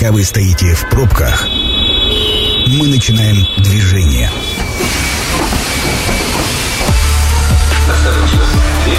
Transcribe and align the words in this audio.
Пока 0.00 0.12
вы 0.12 0.24
стоите 0.24 0.72
в 0.72 0.88
пробках, 0.88 1.46
мы 1.46 2.88
начинаем 2.88 3.46
движение. 3.58 4.30
Осторожно, 7.86 8.40
дверь 8.86 8.96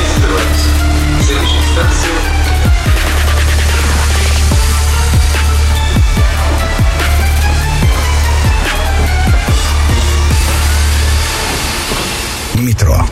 Метро. 12.64 13.08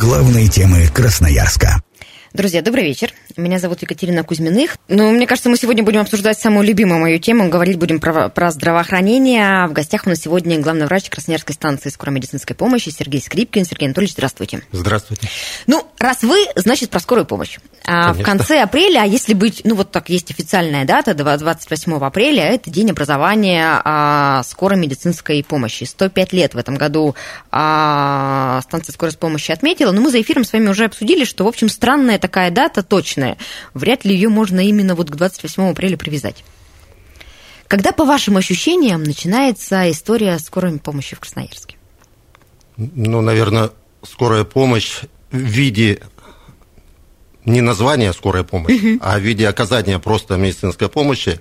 Главные 0.00 0.46
темы 0.46 0.86
Красноярска. 0.94 1.82
Друзья, 2.32 2.62
добрый 2.62 2.84
вечер. 2.84 3.12
Меня 3.40 3.58
зовут 3.58 3.80
Екатерина 3.80 4.22
Кузьминых. 4.22 4.76
Ну, 4.88 5.10
мне 5.12 5.26
кажется, 5.26 5.48
мы 5.48 5.56
сегодня 5.56 5.82
будем 5.82 6.00
обсуждать 6.00 6.38
самую 6.38 6.66
любимую 6.66 7.00
мою 7.00 7.18
тему. 7.18 7.48
Говорить 7.48 7.78
будем 7.78 7.98
про, 7.98 8.28
про 8.28 8.50
здравоохранение. 8.50 9.66
В 9.66 9.72
гостях 9.72 10.02
у 10.04 10.10
нас 10.10 10.20
сегодня 10.20 10.58
главный 10.60 10.84
врач 10.84 11.08
Красноярской 11.08 11.54
станции 11.54 11.88
скорой 11.88 12.12
медицинской 12.12 12.54
помощи 12.54 12.90
Сергей 12.90 13.22
Скрипкин. 13.22 13.64
Сергей 13.64 13.86
Анатольевич, 13.86 14.12
здравствуйте. 14.12 14.62
Здравствуйте. 14.72 15.28
Ну, 15.66 15.86
раз 15.98 16.22
вы, 16.22 16.36
значит, 16.54 16.90
про 16.90 17.00
скорую 17.00 17.24
помощь. 17.24 17.58
А 17.86 18.12
в 18.12 18.22
конце 18.22 18.60
апреля, 18.60 19.02
а 19.02 19.06
если 19.06 19.32
быть, 19.32 19.62
ну, 19.64 19.74
вот 19.74 19.90
так 19.90 20.10
есть 20.10 20.30
официальная 20.30 20.84
дата, 20.84 21.14
28 21.14 21.94
апреля, 21.94 22.44
это 22.44 22.70
день 22.70 22.90
образования 22.90 23.80
а, 23.84 24.42
скорой 24.44 24.78
медицинской 24.78 25.42
помощи. 25.42 25.84
105 25.84 26.32
лет 26.34 26.54
в 26.54 26.58
этом 26.58 26.76
году 26.76 27.16
а, 27.50 28.60
станция 28.62 28.92
скорой 28.92 29.14
помощи 29.14 29.50
отметила. 29.50 29.92
Но 29.92 30.02
мы 30.02 30.10
за 30.10 30.20
эфиром 30.20 30.44
с 30.44 30.52
вами 30.52 30.68
уже 30.68 30.84
обсудили, 30.84 31.24
что, 31.24 31.44
в 31.44 31.48
общем, 31.48 31.70
странная 31.70 32.18
такая 32.18 32.50
дата, 32.50 32.82
точная. 32.82 33.29
Вряд 33.74 34.04
ли 34.04 34.14
ее 34.14 34.28
можно 34.28 34.60
именно 34.60 34.94
вот 34.94 35.10
к 35.10 35.16
28 35.16 35.70
апреля 35.70 35.96
привязать. 35.96 36.44
Когда, 37.68 37.92
по 37.92 38.04
вашим 38.04 38.36
ощущениям, 38.36 39.02
начинается 39.04 39.90
история 39.90 40.38
скорой 40.38 40.78
помощи 40.78 41.14
в 41.14 41.20
Красноярске? 41.20 41.76
Ну, 42.76 43.20
наверное, 43.20 43.70
скорая 44.02 44.44
помощь 44.44 45.02
в 45.30 45.36
виде 45.36 46.00
не 47.44 47.60
названия 47.60 48.12
скорая 48.12 48.42
помощь, 48.42 48.98
а 49.00 49.18
в 49.18 49.22
виде 49.22 49.48
оказания 49.48 49.98
просто 49.98 50.36
медицинской 50.36 50.88
помощи 50.88 51.40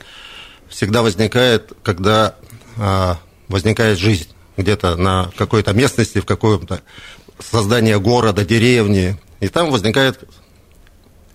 всегда 0.68 1.02
возникает, 1.02 1.74
когда 1.84 2.36
а, 2.78 3.18
возникает 3.48 3.98
жизнь 3.98 4.28
где-то 4.58 4.96
на 4.96 5.32
какой-то 5.36 5.74
местности, 5.74 6.20
в 6.20 6.26
каком-то 6.26 6.82
создание 7.40 8.00
города, 8.00 8.46
деревни, 8.46 9.18
и 9.40 9.48
там 9.48 9.72
возникает 9.72 10.20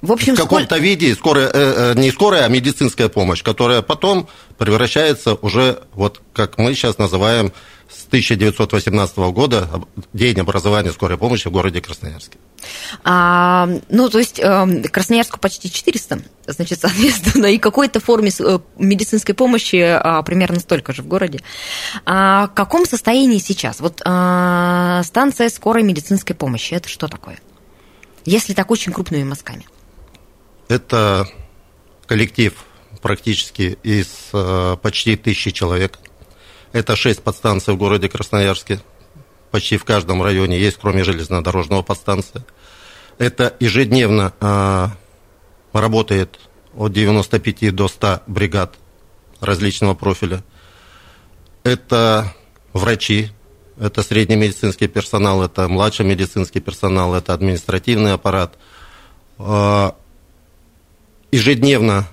В 0.05 0.13
общем, 0.13 0.35
в 0.35 0.39
каком-то 0.39 0.77
виде 0.77 1.15
скорая, 1.15 1.49
э, 1.49 1.51
э, 1.53 1.95
не 1.99 2.11
скорая, 2.11 2.45
а 2.45 2.49
медицинская 2.49 3.09
помощь, 3.09 3.43
которая 3.43 3.81
потом 3.81 4.29
превращается 4.59 5.35
уже, 5.35 5.81
вот 5.95 6.21
как 6.35 6.59
мы 6.59 6.75
сейчас 6.75 6.99
называем, 6.99 7.53
с 7.89 8.05
1918 8.07 9.17
года 9.33 9.69
День 10.13 10.41
образования 10.41 10.93
скорой 10.93 11.17
помощи 11.17 11.49
в 11.49 11.53
городе 11.53 11.81
Красноярске. 11.81 12.37
А, 13.03 13.67
ну, 13.89 14.11
то 14.11 14.19
есть 14.19 14.39
эм, 14.41 14.83
Красноярску 14.83 15.39
почти 15.39 15.71
400, 15.71 16.23
значит, 16.49 16.81
соответственно, 16.83 17.47
и 17.47 17.57
какой-то 17.57 17.99
форме 18.01 18.31
э, 18.39 18.59
медицинской 18.77 19.35
помощи 19.35 19.77
а, 19.77 20.23
примерно 20.23 20.61
столько 20.61 20.93
же 20.93 21.01
в 21.01 21.07
городе. 21.07 21.41
А, 22.05 22.49
в 22.49 22.55
каком 22.55 22.85
состоянии 22.85 23.39
сейчас? 23.39 23.81
Вот 23.81 24.03
а, 24.05 25.03
станция 25.03 25.49
скорой 25.49 25.83
медицинской 25.83 26.37
помощи, 26.37 26.75
это 26.75 26.91
что 26.91 27.09
такое? 27.09 27.39
Если 28.27 28.53
так 28.53 28.71
очень 28.71 28.93
крупными 28.93 29.25
мазками. 29.25 29.67
Это 30.69 31.29
коллектив 32.07 32.55
практически 33.03 33.79
из 33.83 34.31
э, 34.33 34.77
почти 34.81 35.17
тысячи 35.17 35.51
человек. 35.51 35.99
Это 36.73 36.97
шесть 36.97 37.23
подстанций 37.23 37.75
в 37.75 37.77
городе 37.77 38.09
Красноярске. 38.09 38.81
Почти 39.51 39.77
в 39.77 39.85
каждом 39.85 40.23
районе 40.23 40.59
есть, 40.59 40.79
кроме 40.81 41.05
железнодорожного 41.05 41.83
подстанция. 41.83 42.45
Это 43.19 43.55
ежедневно 43.61 44.33
э, 44.41 44.89
работает 45.73 46.41
от 46.75 46.93
95 46.93 47.75
до 47.75 47.89
100 47.89 48.23
бригад 48.27 48.75
различного 49.41 49.95
профиля. 49.95 50.43
Это 51.63 52.33
врачи, 52.73 53.31
это 53.79 54.03
средний 54.03 54.37
медицинский 54.37 54.89
персонал, 54.89 55.43
это 55.43 55.69
младший 55.69 56.07
медицинский 56.07 56.61
персонал, 56.61 57.15
это 57.15 57.35
административный 57.35 58.15
аппарат. 58.15 58.57
Ежедневно 61.35 62.07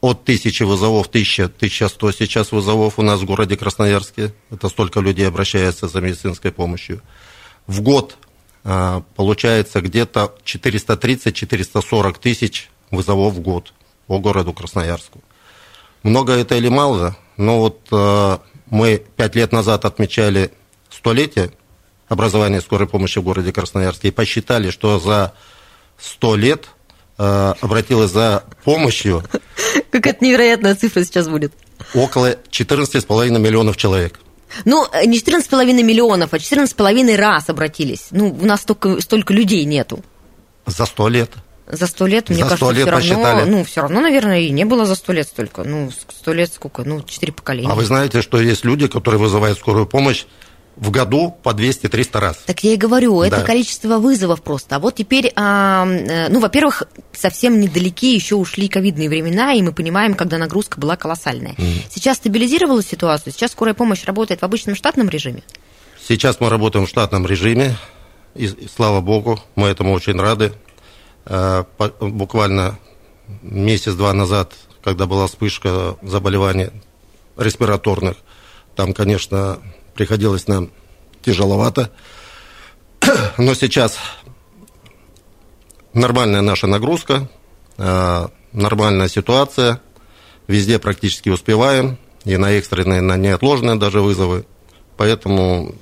от 0.00 0.24
тысячи 0.24 0.64
вызовов, 0.64 1.06
1000, 1.06 1.44
1100 1.44 2.10
сейчас 2.10 2.50
вызовов 2.50 2.98
у 2.98 3.02
нас 3.02 3.20
в 3.20 3.24
городе 3.24 3.56
Красноярске. 3.56 4.34
Это 4.50 4.68
столько 4.68 4.98
людей 4.98 5.28
обращается 5.28 5.86
за 5.86 6.00
медицинской 6.00 6.50
помощью. 6.50 7.00
В 7.68 7.80
год 7.80 8.16
а, 8.64 9.04
получается 9.14 9.80
где-то 9.80 10.34
430-440 10.44 12.18
тысяч 12.18 12.70
вызовов 12.90 13.34
в 13.34 13.40
год 13.40 13.72
по 14.08 14.18
городу 14.18 14.52
Красноярску. 14.52 15.22
Много 16.02 16.32
это 16.32 16.56
или 16.56 16.68
мало? 16.68 17.16
Но 17.36 17.60
вот 17.60 17.86
а, 17.92 18.42
мы 18.68 19.00
пять 19.14 19.36
лет 19.36 19.52
назад 19.52 19.84
отмечали 19.84 20.50
столетие 20.88 21.52
образования 22.08 22.60
скорой 22.60 22.88
помощи 22.88 23.20
в 23.20 23.22
городе 23.22 23.52
Красноярске 23.52 24.08
и 24.08 24.10
посчитали, 24.10 24.70
что 24.70 24.98
за 24.98 25.34
100 25.98 26.34
лет 26.34 26.68
а, 27.22 27.54
обратилось 27.60 28.10
за 28.10 28.44
помощью 28.64 29.22
Какая-то 29.90 30.24
невероятная 30.24 30.74
цифра 30.74 31.04
сейчас 31.04 31.28
будет. 31.28 31.52
около 31.94 32.32
14,5 32.50 33.38
миллионов 33.38 33.76
человек. 33.76 34.18
Ну, 34.64 34.86
э, 34.92 35.04
не 35.04 35.18
14,5 35.18 35.82
миллионов, 35.82 36.32
а 36.32 36.38
14,5 36.38 37.16
раз 37.16 37.50
обратились. 37.50 38.06
Ну, 38.10 38.36
у 38.40 38.44
нас 38.46 38.62
столько, 38.62 39.00
столько 39.02 39.34
людей 39.34 39.64
нету. 39.64 40.02
За 40.66 40.86
100 40.86 41.08
лет. 41.08 41.30
За 41.66 41.86
сто 41.86 42.06
лет, 42.08 42.30
мне 42.30 42.42
За 42.42 42.56
100 42.56 42.66
кажется, 42.66 42.74
лет 42.74 42.82
все 42.82 42.90
равно, 42.90 43.22
посчитали. 43.22 43.50
ну, 43.50 43.64
все 43.64 43.80
равно, 43.82 44.00
наверное, 44.00 44.40
и 44.40 44.50
не 44.50 44.64
было 44.64 44.86
за 44.86 44.96
сто 44.96 45.12
лет 45.12 45.28
столько. 45.28 45.62
Ну, 45.62 45.90
сто 46.08 46.32
лет 46.32 46.52
сколько? 46.52 46.82
Ну, 46.82 47.02
четыре 47.02 47.32
поколения. 47.32 47.70
А 47.70 47.76
вы 47.76 47.84
знаете, 47.84 48.22
что 48.22 48.40
есть 48.40 48.64
люди, 48.64 48.88
которые 48.88 49.20
вызывают 49.20 49.56
скорую 49.58 49.86
помощь 49.86 50.24
в 50.80 50.90
году 50.90 51.36
по 51.42 51.50
200-300 51.50 52.18
раз. 52.20 52.38
Так 52.46 52.64
я 52.64 52.72
и 52.72 52.76
говорю, 52.76 53.20
это 53.20 53.36
Да. 53.36 53.42
количество 53.42 53.98
вызовов 53.98 54.42
просто. 54.42 54.76
А 54.76 54.78
вот 54.78 54.94
теперь, 54.96 55.30
а, 55.36 55.86
э, 55.86 56.28
ну, 56.30 56.40
во-первых, 56.40 56.84
совсем 57.12 57.60
недалеки 57.60 58.14
еще 58.14 58.34
ушли 58.34 58.66
ковидные 58.68 59.10
времена, 59.10 59.52
и 59.52 59.60
мы 59.62 59.72
понимаем, 59.72 60.14
когда 60.14 60.38
нагрузка 60.38 60.80
была 60.80 60.96
колоссальная. 60.96 61.54
Сейчас 61.90 62.16
стабилизировалась 62.16 62.86
ситуацию, 62.88 63.32
сейчас 63.34 63.52
скорая 63.52 63.74
помощь 63.74 64.04
работает 64.04 64.40
в 64.40 64.44
обычном 64.44 64.74
штатном 64.74 65.10
режиме. 65.10 65.42
Сейчас 66.08 66.40
мы 66.40 66.48
работаем 66.48 66.86
в 66.86 66.88
штатном 66.88 67.26
режиме, 67.26 67.76
и, 68.34 68.46
и 68.46 68.68
слава 68.74 69.02
богу, 69.02 69.38
мы 69.56 69.68
этому 69.68 69.92
очень 69.92 70.18
рады. 70.18 70.54
Э, 71.26 71.64
по- 71.76 71.92
Буквально 72.00 72.78
месяц-два 73.42 74.14
назад, 74.14 74.54
когда 74.82 75.04
была 75.04 75.26
вспышка 75.26 75.96
заболеваний 76.02 76.70
респираторных, 77.36 78.16
там, 78.76 78.94
конечно, 78.94 79.58
приходилось 79.94 80.48
нам 80.48 80.70
тяжеловато. 81.22 81.90
Но 83.38 83.54
сейчас 83.54 83.98
нормальная 85.92 86.40
наша 86.40 86.66
нагрузка, 86.66 87.28
э, 87.78 88.28
нормальная 88.52 89.08
ситуация, 89.08 89.80
везде 90.46 90.78
практически 90.78 91.28
успеваем, 91.28 91.98
и 92.24 92.36
на 92.36 92.52
экстренные, 92.52 92.98
и 92.98 93.02
на 93.02 93.16
неотложные 93.16 93.76
даже 93.76 94.00
вызовы, 94.00 94.44
поэтому 94.96 95.74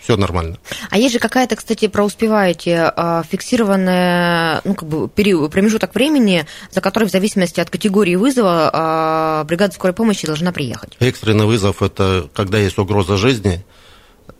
все 0.00 0.16
нормально. 0.16 0.58
А 0.88 0.98
есть 0.98 1.12
же 1.12 1.18
какая-то, 1.18 1.56
кстати, 1.56 1.86
про 1.88 2.04
успеваете, 2.04 2.92
а, 2.96 3.22
фиксированная, 3.22 4.60
ну, 4.64 4.74
как 4.74 4.88
бы, 4.88 5.08
период, 5.08 5.52
промежуток 5.52 5.94
времени, 5.94 6.46
за 6.70 6.80
который 6.80 7.04
в 7.04 7.10
зависимости 7.10 7.60
от 7.60 7.70
категории 7.70 8.16
вызова 8.16 8.70
а, 8.72 9.44
бригада 9.44 9.74
скорой 9.74 9.92
помощи 9.92 10.26
должна 10.26 10.52
приехать. 10.52 10.96
Экстренный 11.00 11.46
вызов– 11.46 11.82
это 11.82 12.28
когда 12.34 12.58
есть 12.58 12.78
угроза 12.78 13.16
жизни, 13.16 13.64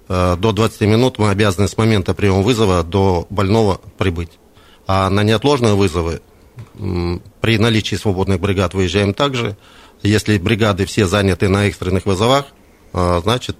э, 0.08 0.36
до 0.38 0.52
20 0.52 0.80
минут 0.82 1.18
мы 1.18 1.30
обязаны 1.30 1.68
с 1.68 1.76
момента 1.76 2.14
приема 2.14 2.40
вызова 2.40 2.82
до 2.82 3.26
больного 3.30 3.80
прибыть. 3.98 4.30
А 4.86 5.10
на 5.10 5.22
неотложные 5.22 5.74
вызовы 5.74 6.20
при 7.40 7.58
наличии 7.58 7.96
свободных 7.96 8.40
бригад 8.40 8.74
выезжаем 8.74 9.14
также. 9.14 9.56
Если 10.02 10.38
бригады 10.38 10.86
все 10.86 11.06
заняты 11.06 11.48
на 11.48 11.66
экстренных 11.66 12.06
вызовах, 12.06 12.46
значит, 12.92 13.56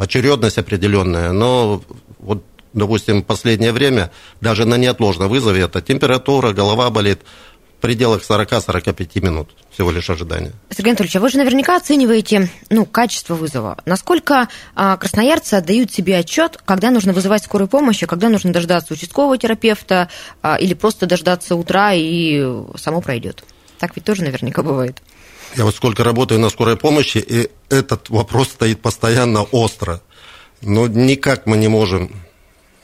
очередность 0.00 0.58
определенная. 0.58 1.32
Но 1.32 1.82
вот, 2.18 2.42
допустим, 2.72 3.22
в 3.22 3.26
последнее 3.26 3.72
время 3.72 4.10
даже 4.40 4.64
на 4.64 4.76
неотложном 4.76 5.28
вызове 5.28 5.62
это 5.62 5.80
температура, 5.80 6.52
голова 6.52 6.90
болит, 6.90 7.20
в 7.78 7.82
пределах 7.82 8.22
40-45 8.22 9.24
минут 9.24 9.50
всего 9.70 9.90
лишь 9.90 10.10
ожидания. 10.10 10.52
Сергей 10.68 10.90
Анатольевич, 10.90 11.16
а 11.16 11.20
вы 11.20 11.30
же 11.30 11.38
наверняка 11.38 11.76
оцениваете 11.76 12.50
ну, 12.68 12.84
качество 12.84 13.34
вызова. 13.34 13.78
Насколько 13.86 14.48
а, 14.74 14.98
красноярцы 14.98 15.54
отдают 15.54 15.90
себе 15.90 16.18
отчет, 16.18 16.58
когда 16.66 16.90
нужно 16.90 17.14
вызывать 17.14 17.42
скорую 17.42 17.68
помощь, 17.68 18.02
а 18.02 18.06
когда 18.06 18.28
нужно 18.28 18.52
дождаться 18.52 18.92
участкового 18.92 19.38
терапевта 19.38 20.10
а, 20.42 20.56
или 20.56 20.74
просто 20.74 21.06
дождаться 21.06 21.56
утра 21.56 21.92
и 21.94 22.46
само 22.76 23.00
пройдет? 23.00 23.44
Так 23.78 23.96
ведь 23.96 24.04
тоже 24.04 24.24
наверняка 24.24 24.62
бывает. 24.62 25.00
Я 25.56 25.64
вот 25.64 25.74
сколько 25.74 26.04
работаю 26.04 26.40
на 26.40 26.48
скорой 26.48 26.76
помощи, 26.76 27.18
и 27.18 27.50
этот 27.70 28.08
вопрос 28.08 28.48
стоит 28.48 28.80
постоянно 28.80 29.42
остро. 29.42 30.00
Но 30.62 30.86
никак 30.86 31.46
мы 31.46 31.56
не 31.56 31.68
можем 31.68 32.12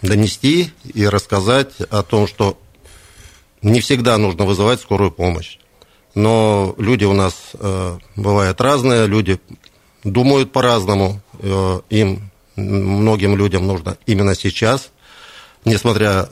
донести 0.02 0.72
и 0.82 1.06
рассказать 1.06 1.80
о 1.90 2.02
том, 2.02 2.26
что 2.26 2.58
не 3.62 3.80
всегда 3.80 4.18
нужно 4.18 4.44
вызывать 4.44 4.80
скорую 4.80 5.10
помощь. 5.10 5.58
Но 6.14 6.74
люди 6.78 7.04
у 7.04 7.12
нас 7.12 7.34
э, 7.54 7.98
бывают 8.16 8.60
разные, 8.60 9.06
люди 9.06 9.38
думают 10.02 10.50
по-разному. 10.52 11.20
Э, 11.40 11.80
им, 11.90 12.30
многим 12.56 13.36
людям 13.36 13.66
нужно 13.66 13.96
именно 14.06 14.34
сейчас, 14.34 14.90
несмотря 15.64 16.30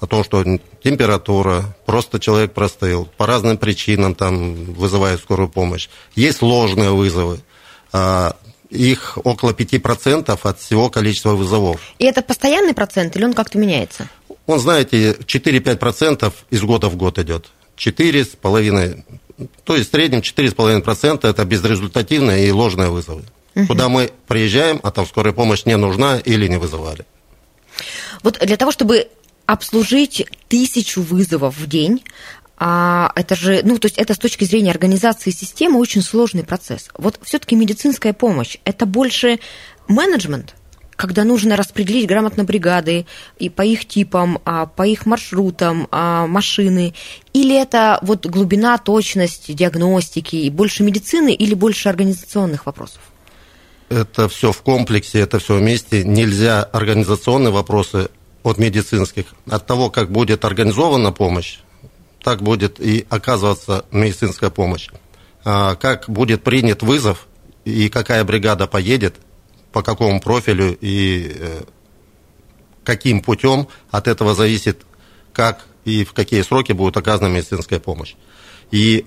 о 0.00 0.06
том, 0.06 0.24
что 0.24 0.44
температура, 0.82 1.76
просто 1.86 2.20
человек 2.20 2.52
простыл, 2.52 3.08
по 3.16 3.26
разным 3.26 3.56
причинам 3.56 4.14
там 4.14 4.54
вызывает 4.72 5.20
скорую 5.20 5.48
помощь. 5.48 5.88
Есть 6.14 6.42
ложные 6.42 6.90
вызовы. 6.90 7.40
А, 7.92 8.36
их 8.70 9.18
около 9.22 9.52
5% 9.52 10.38
от 10.42 10.60
всего 10.60 10.90
количества 10.90 11.30
вызовов. 11.30 11.80
И 11.98 12.04
это 12.04 12.22
постоянный 12.22 12.74
процент 12.74 13.16
или 13.16 13.24
он 13.24 13.32
как-то 13.32 13.58
меняется? 13.58 14.08
Он, 14.46 14.58
знаете, 14.58 15.12
4-5% 15.12 16.32
из 16.50 16.62
года 16.62 16.88
в 16.88 16.96
год 16.96 17.18
идет. 17.18 17.46
4,5%. 17.76 19.04
То 19.64 19.76
есть 19.76 19.88
в 19.88 19.92
среднем 19.92 20.20
4,5% 20.20 21.28
это 21.28 21.44
безрезультативные 21.44 22.48
и 22.48 22.50
ложные 22.50 22.90
вызовы. 22.90 23.24
Угу. 23.54 23.66
Куда 23.66 23.88
мы 23.88 24.10
приезжаем, 24.26 24.80
а 24.82 24.90
там 24.90 25.06
скорая 25.06 25.32
помощь 25.32 25.64
не 25.64 25.76
нужна 25.76 26.18
или 26.18 26.48
не 26.48 26.58
вызывали. 26.58 27.04
Вот 28.22 28.38
для 28.40 28.56
того, 28.56 28.72
чтобы 28.72 29.08
обслужить 29.46 30.26
тысячу 30.48 31.02
вызовов 31.02 31.58
в 31.58 31.66
день, 31.66 32.02
а 32.56 33.10
это 33.16 33.34
же, 33.34 33.60
ну, 33.64 33.78
то 33.78 33.86
есть 33.86 33.98
это 33.98 34.14
с 34.14 34.18
точки 34.18 34.44
зрения 34.44 34.70
организации 34.70 35.30
системы 35.30 35.78
очень 35.78 36.02
сложный 36.02 36.44
процесс. 36.44 36.88
Вот 36.96 37.18
все-таки 37.22 37.56
медицинская 37.56 38.12
помощь 38.12 38.58
это 38.64 38.86
больше 38.86 39.40
менеджмент, 39.88 40.54
когда 40.96 41.24
нужно 41.24 41.56
распределить 41.56 42.06
грамотно 42.06 42.44
бригады 42.44 43.06
и 43.38 43.48
по 43.48 43.62
их 43.62 43.86
типам, 43.86 44.40
а, 44.44 44.66
по 44.66 44.86
их 44.86 45.04
маршрутам, 45.04 45.88
а, 45.90 46.26
машины, 46.26 46.94
или 47.32 47.60
это 47.60 47.98
вот 48.02 48.26
глубина, 48.26 48.78
точность 48.78 49.54
диагностики, 49.54 50.36
и 50.36 50.50
больше 50.50 50.84
медицины 50.84 51.34
или 51.34 51.54
больше 51.54 51.88
организационных 51.88 52.66
вопросов? 52.66 53.00
Это 53.88 54.28
все 54.28 54.52
в 54.52 54.62
комплексе, 54.62 55.20
это 55.20 55.38
все 55.38 55.56
вместе. 55.56 56.04
Нельзя 56.04 56.62
организационные 56.62 57.52
вопросы 57.52 58.08
от 58.44 58.58
медицинских. 58.58 59.34
От 59.46 59.66
того, 59.66 59.90
как 59.90 60.12
будет 60.12 60.44
организована 60.44 61.10
помощь, 61.10 61.58
так 62.22 62.42
будет 62.42 62.78
и 62.78 63.04
оказываться 63.08 63.86
медицинская 63.90 64.50
помощь. 64.50 64.90
А, 65.44 65.74
как 65.74 66.08
будет 66.08 66.44
принят 66.44 66.82
вызов 66.82 67.26
и 67.64 67.88
какая 67.88 68.22
бригада 68.22 68.66
поедет, 68.66 69.16
по 69.72 69.82
какому 69.82 70.20
профилю 70.20 70.76
и 70.80 71.32
э, 71.36 71.62
каким 72.84 73.20
путем, 73.22 73.66
от 73.90 74.06
этого 74.06 74.34
зависит, 74.34 74.82
как 75.32 75.66
и 75.84 76.04
в 76.04 76.12
какие 76.12 76.42
сроки 76.42 76.72
будет 76.72 76.96
оказана 76.96 77.28
медицинская 77.28 77.80
помощь. 77.80 78.14
И 78.70 79.06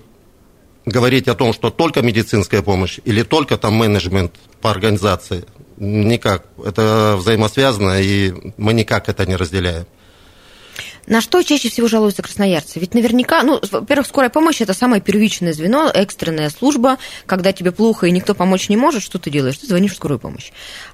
говорить 0.84 1.28
о 1.28 1.34
том, 1.34 1.52
что 1.52 1.70
только 1.70 2.02
медицинская 2.02 2.62
помощь 2.62 2.98
или 3.04 3.22
только 3.22 3.56
там 3.56 3.74
менеджмент 3.74 4.34
по 4.60 4.70
организации, 4.70 5.44
никак. 5.78 6.44
Это 6.64 7.14
взаимосвязано, 7.18 8.00
и 8.00 8.32
мы 8.56 8.72
никак 8.72 9.08
это 9.08 9.26
не 9.26 9.36
разделяем. 9.36 9.86
На 11.08 11.22
что 11.22 11.42
чаще 11.42 11.70
всего 11.70 11.88
жалуются 11.88 12.22
красноярцы? 12.22 12.78
Ведь 12.78 12.92
наверняка, 12.92 13.42
ну, 13.42 13.58
во-первых, 13.72 14.06
скорая 14.06 14.28
помощь– 14.28 14.60
это 14.60 14.74
самое 14.74 15.00
первичное 15.00 15.54
звено, 15.54 15.90
экстренная 15.92 16.50
служба. 16.50 16.98
Когда 17.24 17.52
тебе 17.54 17.72
плохо 17.72 18.06
и 18.06 18.10
никто 18.10 18.34
помочь 18.34 18.68
не 18.68 18.76
может, 18.76 19.02
что 19.02 19.18
ты 19.18 19.30
делаешь? 19.30 19.56
Ты 19.56 19.66
звонишь 19.66 19.92
в 19.92 19.96
скорую 19.96 20.18
помощь. 20.18 20.52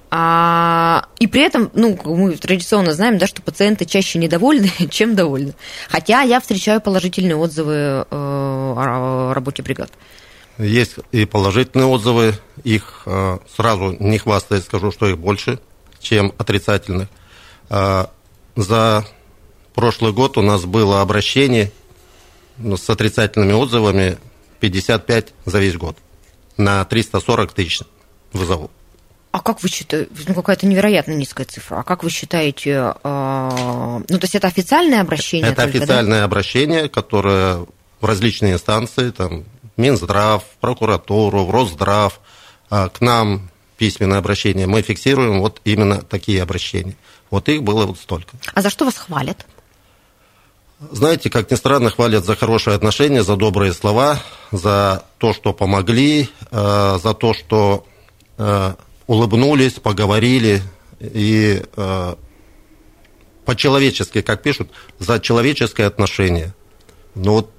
А, 0.09 1.09
и 1.19 1.27
при 1.27 1.41
этом, 1.41 1.69
ну, 1.73 1.99
мы 2.05 2.31
традиционно 2.37 2.93
знаем, 2.93 3.17
да, 3.17 3.27
что 3.27 3.41
пациенты 3.41 3.83
чаще 3.83 4.17
недовольны, 4.17 4.71
чем 4.89 5.15
довольны. 5.15 5.53
Хотя 5.89 6.21
я 6.21 6.39
встречаю 6.39 6.79
положительные 6.79 7.35
отзывы 7.35 7.73
э, 7.73 8.05
о 8.09 9.33
работе 9.33 9.63
бригад. 9.63 9.91
Есть 10.57 10.95
и 11.11 11.25
положительные 11.25 11.85
отзывы, 11.85 12.35
их 12.63 13.03
э, 13.05 13.39
сразу 13.53 13.95
не 13.99 14.17
хвастаясь 14.17 14.63
скажу, 14.63 14.91
что 14.91 15.07
их 15.07 15.17
больше, 15.17 15.59
чем 15.99 16.33
отрицательных. 16.37 17.09
Э, 17.69 18.05
за 18.55 19.05
прошлый 19.73 20.13
год 20.13 20.37
у 20.37 20.41
нас 20.41 20.63
было 20.63 21.01
обращение 21.01 21.71
ну, 22.57 22.77
с 22.77 22.89
отрицательными 22.89 23.51
отзывами 23.51 24.17
55 24.61 25.33
за 25.45 25.59
весь 25.59 25.75
год 25.75 25.97
на 26.55 26.85
340 26.85 27.51
тысяч 27.51 27.81
вызовов. 28.31 28.71
А 29.31 29.41
как 29.41 29.61
вы 29.61 29.67
считаете, 29.67 30.09
ну 30.27 30.33
какая-то 30.33 30.65
невероятно 30.65 31.11
низкая 31.11 31.45
цифра, 31.45 31.79
а 31.79 31.83
как 31.83 32.03
вы 32.03 32.09
считаете, 32.09 32.93
э, 33.03 34.01
ну 34.07 34.17
то 34.17 34.23
есть 34.23 34.35
это 34.35 34.47
официальное 34.47 35.01
обращение? 35.01 35.51
Это 35.51 35.63
только, 35.63 35.79
официальное 35.79 36.19
да? 36.19 36.23
обращение, 36.23 36.87
которое 36.87 37.65
в 37.99 38.05
различные 38.05 38.53
инстанции, 38.53 39.09
там, 39.09 39.43
Минздрав, 39.77 40.43
прокуратуру, 40.61 41.45
в 41.45 41.51
Росздрав, 41.51 42.19
э, 42.71 42.89
к 42.89 43.01
нам 43.01 43.49
письменное 43.77 44.19
обращение, 44.19 44.67
мы 44.67 44.81
фиксируем 44.81 45.39
вот 45.41 45.61
именно 45.65 46.01
такие 46.01 46.41
обращения. 46.41 46.95
Вот 47.29 47.49
их 47.49 47.63
было 47.63 47.85
вот 47.85 47.97
столько. 47.97 48.37
А 48.53 48.61
за 48.61 48.69
что 48.69 48.85
вас 48.85 48.97
хвалят? 48.97 49.45
Знаете, 50.91 51.29
как 51.29 51.49
ни 51.51 51.55
странно, 51.55 51.89
хвалят 51.89 52.25
за 52.25 52.35
хорошие 52.35 52.75
отношения, 52.75 53.23
за 53.23 53.35
добрые 53.35 53.73
слова, 53.73 54.19
за 54.51 55.05
то, 55.17 55.33
что 55.33 55.53
помогли, 55.53 56.29
э, 56.51 56.99
за 57.01 57.13
то, 57.13 57.33
что 57.33 57.85
э, 58.37 58.73
улыбнулись, 59.07 59.73
поговорили 59.73 60.61
и 60.99 61.63
э, 61.75 62.15
по-человечески, 63.45 64.21
как 64.21 64.41
пишут, 64.41 64.69
за 64.99 65.19
человеческое 65.19 65.85
отношение. 65.85 66.53
Ну 67.15 67.33
вот, 67.33 67.51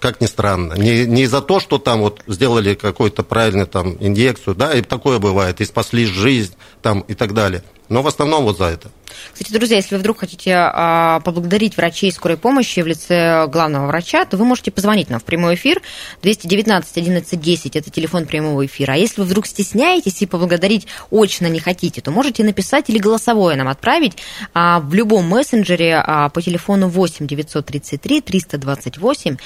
как 0.00 0.20
ни 0.20 0.26
странно, 0.26 0.74
не, 0.74 1.06
не 1.06 1.26
за 1.26 1.40
то, 1.40 1.60
что 1.60 1.78
там 1.78 2.00
вот 2.00 2.22
сделали 2.26 2.74
какую-то 2.74 3.22
правильную 3.22 3.66
там 3.66 3.96
инъекцию, 4.00 4.54
да, 4.54 4.72
и 4.72 4.82
такое 4.82 5.18
бывает, 5.18 5.60
и 5.60 5.64
спасли 5.64 6.06
жизнь 6.06 6.54
там 6.82 7.00
и 7.00 7.14
так 7.14 7.34
далее– 7.34 7.62
но 7.90 8.02
в 8.02 8.06
основном 8.06 8.44
вот 8.44 8.56
за 8.56 8.66
это. 8.66 8.90
Кстати, 9.32 9.52
друзья, 9.52 9.76
если 9.76 9.94
вы 9.94 10.00
вдруг 10.00 10.20
хотите 10.20 10.54
а, 10.54 11.20
поблагодарить 11.20 11.76
врачей 11.76 12.12
скорой 12.12 12.36
помощи 12.36 12.80
в 12.80 12.86
лице 12.86 13.46
главного 13.48 13.86
врача, 13.86 14.24
то 14.24 14.36
вы 14.36 14.44
можете 14.44 14.70
позвонить 14.70 15.10
нам 15.10 15.20
в 15.20 15.24
прямой 15.24 15.54
эфир 15.54 15.82
219 16.22 16.96
11 16.96 17.40
10, 17.40 17.76
это 17.76 17.90
телефон 17.90 18.26
прямого 18.26 18.64
эфира. 18.66 18.92
А 18.92 18.96
если 18.96 19.20
вы 19.20 19.26
вдруг 19.26 19.46
стесняетесь 19.46 20.22
и 20.22 20.26
поблагодарить 20.26 20.86
очно 21.10 21.46
не 21.46 21.60
хотите, 21.60 22.00
то 22.00 22.10
можете 22.10 22.44
написать 22.44 22.90
или 22.90 22.98
голосовое 22.98 23.56
нам 23.56 23.68
отправить 23.68 24.16
а, 24.54 24.80
в 24.80 24.92
любом 24.94 25.28
мессенджере 25.28 26.02
а, 26.04 26.28
по 26.28 26.42
телефону 26.42 26.88
8 26.88 27.26
933 27.26 28.20
328 28.20 29.36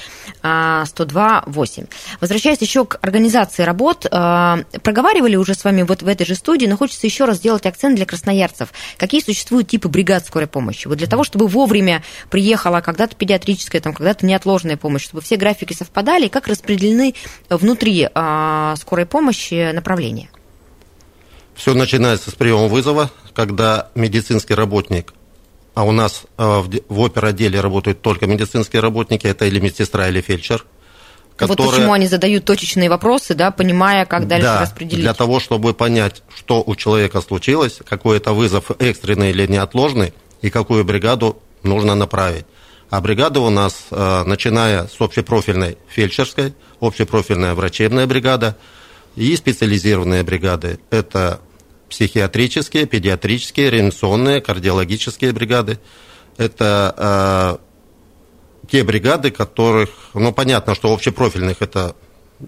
102 0.85 1.43
8. 1.45 1.85
Возвращаясь 2.21 2.61
еще 2.61 2.85
к 2.85 2.99
организации 3.01 3.63
работ, 3.63 4.03
проговаривали 4.03 5.35
уже 5.35 5.53
с 5.53 5.63
вами 5.63 5.83
вот 5.83 6.01
в 6.01 6.07
этой 6.07 6.25
же 6.25 6.35
студии, 6.35 6.65
но 6.65 6.77
хочется 6.77 7.07
еще 7.07 7.25
раз 7.25 7.37
сделать 7.37 7.65
акцент 7.65 7.95
для 7.95 8.05
красноярцев 8.05 8.25
красноярцев, 8.25 8.69
какие 8.97 9.21
существуют 9.21 9.54
типы 9.63 9.87
бригад 9.87 10.25
скорой 10.25 10.47
помощи? 10.47 10.87
Вот 10.87 10.97
для 10.97 11.07
того, 11.07 11.23
чтобы 11.23 11.47
вовремя 11.47 12.03
приехала 12.29 12.81
когда-то 12.81 13.15
педиатрическая, 13.15 13.81
там, 13.81 13.93
когда-то 13.93 14.25
неотложная 14.25 14.77
помощь, 14.77 15.03
чтобы 15.03 15.21
все 15.21 15.37
графики 15.37 15.73
совпадали, 15.73 16.27
как 16.27 16.47
распределены 16.47 17.15
внутри 17.49 18.07
а, 18.13 18.75
скорой 18.77 19.05
помощи 19.05 19.71
направления? 19.71 20.29
Все 21.55 21.73
начинается 21.73 22.31
с 22.31 22.33
приема 22.33 22.67
вызова, 22.67 23.11
когда 23.33 23.89
медицинский 23.95 24.53
работник 24.53 25.13
а 25.73 25.83
у 25.83 25.91
нас 25.91 26.23
а, 26.37 26.61
в 26.61 27.05
оперотделе 27.05 27.59
работают 27.59 28.01
только 28.01 28.27
медицинские 28.27 28.81
работники, 28.81 29.27
это 29.27 29.45
или 29.45 29.59
медсестра, 29.59 30.07
или 30.07 30.21
фельдшер– 30.21 30.65
Которая... 31.35 31.67
Вот 31.67 31.75
почему 31.75 31.93
они 31.93 32.07
задают 32.07 32.45
точечные 32.45 32.89
вопросы, 32.89 33.33
да, 33.33 33.51
понимая, 33.51 34.05
как 34.05 34.27
дальше 34.27 34.47
да, 34.47 34.61
распределить. 34.61 35.01
для 35.01 35.13
того, 35.13 35.41
чтобы 35.41 35.73
понять, 35.73 36.23
что 36.33 36.63
у 36.65 36.75
человека 36.75 37.19
случилось, 37.21 37.79
какой 37.87 38.17
это 38.17 38.31
вызов 38.31 38.71
экстренный 38.79 39.31
или 39.31 39.45
неотложный, 39.45 40.13
и 40.41 40.49
какую 40.49 40.85
бригаду 40.85 41.41
нужно 41.63 41.95
направить. 41.95 42.45
А 42.89 43.01
бригада 43.01 43.41
у 43.41 43.49
нас, 43.49 43.87
э, 43.91 44.23
начиная 44.25 44.87
с 44.87 45.01
общепрофильной 45.01 45.77
фельдшерской, 45.89 46.53
общепрофильная 46.79 47.53
врачебная 47.53 48.05
бригада 48.07 48.55
и 49.15 49.35
специализированные 49.35 50.23
бригады. 50.23 50.79
Это 50.89 51.41
психиатрические, 51.89 52.85
педиатрические, 52.85 53.71
реанимационные, 53.71 54.39
кардиологические 54.41 55.33
бригады. 55.33 55.79
Это 56.37 57.59
э, 57.59 57.64
те 58.69 58.83
бригады, 58.83 59.31
которых, 59.31 59.89
ну, 60.13 60.31
понятно, 60.31 60.75
что 60.75 60.93
общепрофильных 60.93 61.61
это 61.61 61.95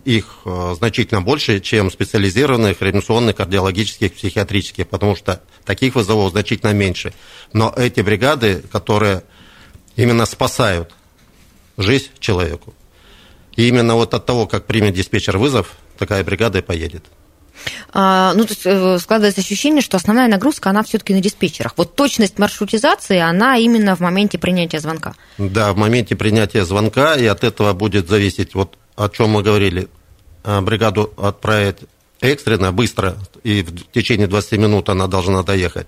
их 0.03 0.39
э, 0.45 0.75
значительно 0.75 1.21
больше, 1.21 1.59
чем 1.59 1.89
специализированных 1.89 2.81
реанимационных, 2.81 3.35
кардиологических, 3.37 4.13
психиатрических, 4.13 4.87
потому 4.87 5.15
что 5.15 5.41
таких 5.65 5.95
вызовов 5.95 6.31
значительно 6.31 6.73
меньше. 6.73 7.13
Но 7.53 7.73
эти 7.75 8.01
бригады, 8.01 8.63
которые 8.71 9.23
именно 9.95 10.25
спасают 10.25 10.93
жизнь 11.77 12.09
человеку, 12.19 12.73
И 13.55 13.67
именно 13.67 13.95
вот 13.95 14.13
от 14.13 14.25
того, 14.25 14.45
как 14.45 14.65
примет 14.65 14.93
диспетчер 14.93 15.37
вызов, 15.37 15.77
такая 15.97 16.23
бригада 16.23 16.59
и 16.59 16.61
поедет. 16.61 17.05
А, 17.93 18.33
ну, 18.33 18.43
то 18.45 18.53
есть 18.53 18.65
э, 18.65 18.99
складывается 18.99 19.41
ощущение, 19.41 19.81
что 19.81 19.97
основная 19.97 20.27
нагрузка, 20.27 20.69
она 20.69 20.83
все-таки 20.83 21.13
на 21.13 21.21
диспетчерах. 21.21 21.73
Вот 21.77 21.95
точность 21.95 22.39
маршрутизации, 22.39 23.19
она 23.19 23.57
именно 23.57 23.95
в 23.95 23.99
моменте 23.99 24.37
принятия 24.37 24.79
звонка. 24.79 25.15
Да, 25.37 25.73
в 25.73 25.77
моменте 25.77 26.15
принятия 26.15 26.65
звонка, 26.65 27.15
и 27.15 27.25
от 27.25 27.43
этого 27.43 27.73
будет 27.73 28.07
зависеть, 28.07 28.55
вот 28.55 28.77
о 28.95 29.09
чем 29.09 29.29
мы 29.29 29.43
говорили, 29.43 29.87
а, 30.43 30.61
бригаду 30.61 31.13
отправить 31.17 31.77
экстренно, 32.21 32.71
быстро, 32.71 33.17
и 33.43 33.61
в 33.61 33.91
течение 33.91 34.27
20 34.27 34.53
минут 34.53 34.89
она 34.89 35.07
должна 35.07 35.43
доехать. 35.43 35.87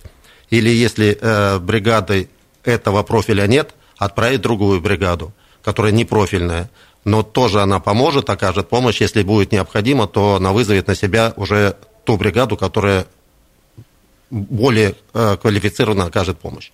Или 0.50 0.70
если 0.70 1.18
э, 1.20 1.60
бригады 1.60 2.30
этого 2.64 3.04
профиля 3.04 3.48
нет, 3.48 3.72
отправить 3.98 4.42
другую 4.42 4.82
бригаду, 4.82 5.34
которая 5.64 5.92
не 5.92 6.06
профильная 6.06 6.70
но 7.06 7.24
тоже 7.24 7.62
она 7.62 7.80
поможет, 7.80 8.30
окажет 8.30 8.70
помощь. 8.70 9.02
Если 9.02 9.24
будет 9.24 9.52
необходимо, 9.52 10.08
то 10.08 10.36
она 10.36 10.52
вызовет 10.52 10.88
на 10.88 10.96
себя 10.96 11.34
уже 11.38 11.76
ту 12.04 12.18
бригаду, 12.18 12.58
которая 12.58 13.06
более 14.30 14.94
э, 15.14 15.38
квалифицированно 15.42 16.06
окажет 16.06 16.38
помощь. 16.38 16.70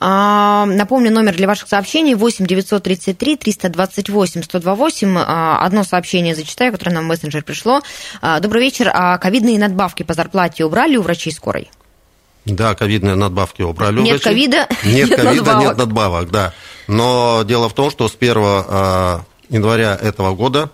А, 0.00 0.66
напомню, 0.66 1.12
номер 1.12 1.36
для 1.36 1.46
ваших 1.46 1.68
сообщений 1.68 2.14
8 2.14 2.44
933 2.44 3.36
328 3.36 4.42
128. 4.42 5.16
А, 5.16 5.64
одно 5.64 5.84
сообщение 5.84 6.34
зачитаю, 6.34 6.72
которое 6.72 6.92
нам 6.92 7.04
в 7.04 7.08
мессенджер 7.08 7.44
пришло. 7.44 7.82
А, 8.20 8.40
добрый 8.40 8.62
вечер. 8.62 8.90
А 8.92 9.16
ковидные 9.18 9.60
надбавки 9.60 10.02
по 10.02 10.14
зарплате 10.14 10.64
убрали 10.64 10.96
у 10.96 11.02
врачей 11.02 11.32
скорой? 11.32 11.70
Да, 12.44 12.74
ковидные 12.74 13.14
надбавки 13.14 13.62
убрали. 13.62 14.00
Нет 14.00 14.20
ковида, 14.20 14.66
нет, 14.84 15.08
нет 15.10 15.16
ковида, 15.20 15.44
надбавок. 15.44 15.62
нет 15.62 15.76
надбавок, 15.76 16.30
да. 16.30 16.54
Но 16.88 17.44
дело 17.46 17.68
в 17.68 17.74
том, 17.74 17.90
что 17.90 18.08
с 18.08 18.16
1 18.18 19.24
января 19.48 19.94
этого 19.94 20.34
года 20.34 20.70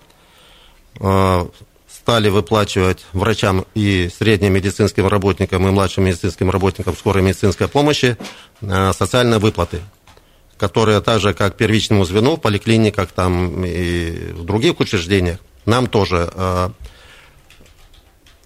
э, 1.01 1.47
стали 1.89 2.29
выплачивать 2.29 3.05
врачам 3.13 3.65
и 3.75 4.11
средним 4.17 4.53
медицинским 4.53 5.07
работникам 5.07 5.67
и 5.67 5.71
младшим 5.71 6.05
медицинским 6.05 6.51
работникам 6.51 6.97
скорой 6.97 7.23
медицинской 7.23 7.69
помощи 7.69 8.17
э, 8.61 8.93
социальные 8.93 9.39
выплаты, 9.39 9.81
которые 10.59 11.01
так 11.01 11.21
же, 11.21 11.35
как 11.35 11.57
первичному 11.57 12.05
звену 12.05 12.37
в 12.37 12.41
поликлиниках 12.41 13.13
там, 13.13 13.65
и 13.65 14.33
в 14.33 14.45
других 14.45 14.81
учреждениях, 14.81 15.39
нам 15.67 15.87
тоже 15.87 16.31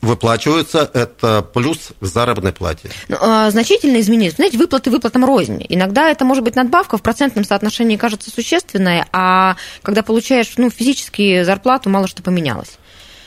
выплачиваются, 0.00 0.90
это 0.92 1.42
плюс 1.42 1.90
к 2.00 2.04
заработной 2.04 2.52
плате. 2.52 2.90
Ну, 3.08 3.16
а, 3.20 3.50
значительно 3.50 4.00
изменились. 4.00 4.34
Знаете, 4.34 4.58
выплаты 4.58 4.90
выплатам 4.90 5.24
рознь. 5.24 5.64
Иногда 5.68 6.10
это 6.10 6.24
может 6.24 6.44
быть 6.44 6.56
надбавка 6.56 6.98
в 6.98 7.02
процентном 7.02 7.44
соотношении 7.44 7.96
кажется 7.96 8.30
существенная, 8.30 9.06
а 9.12 9.56
когда 9.82 10.02
получаешь 10.02 10.52
ну, 10.56 10.70
физически 10.70 11.42
зарплату, 11.42 11.90
мало 11.90 12.06
что 12.06 12.22
поменялось. 12.22 12.78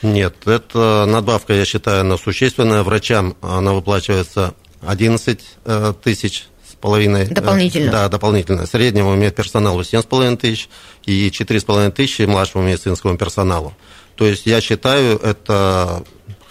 Нет, 0.02 0.34
это 0.46 1.04
надбавка, 1.06 1.52
я 1.52 1.64
считаю, 1.64 2.00
она 2.00 2.16
существенная. 2.16 2.82
Врачам 2.82 3.36
она 3.40 3.72
выплачивается 3.72 4.54
11 4.84 5.40
э, 5.64 5.94
тысяч 6.02 6.46
с 6.68 6.74
половиной. 6.74 7.24
Э, 7.24 7.28
дополнительно? 7.28 7.92
Да, 7.92 8.08
дополнительно. 8.08 8.66
Среднему 8.66 9.14
медперсоналу 9.14 9.82
7,5 9.82 10.36
тысяч 10.38 10.68
и 11.04 11.28
4,5 11.28 11.92
тысячи 11.92 12.22
младшему 12.22 12.64
медицинскому 12.64 13.16
персоналу. 13.16 13.74
То 14.16 14.26
есть 14.26 14.44
я 14.46 14.60
считаю, 14.60 15.18
это 15.18 16.02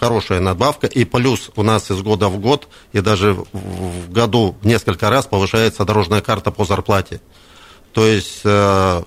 хорошая 0.02 0.40
надбавка, 0.40 0.88
и 0.88 1.04
плюс 1.04 1.52
у 1.54 1.62
нас 1.62 1.88
из 1.92 2.02
года 2.02 2.28
в 2.28 2.40
год, 2.40 2.66
и 2.92 3.00
даже 3.00 3.34
в 3.52 4.10
году 4.10 4.56
несколько 4.64 5.10
раз 5.10 5.26
повышается 5.26 5.84
дорожная 5.84 6.20
карта 6.20 6.50
по 6.50 6.64
зарплате. 6.64 7.20
То 7.92 8.04
есть 8.04 8.40
э, 8.42 9.02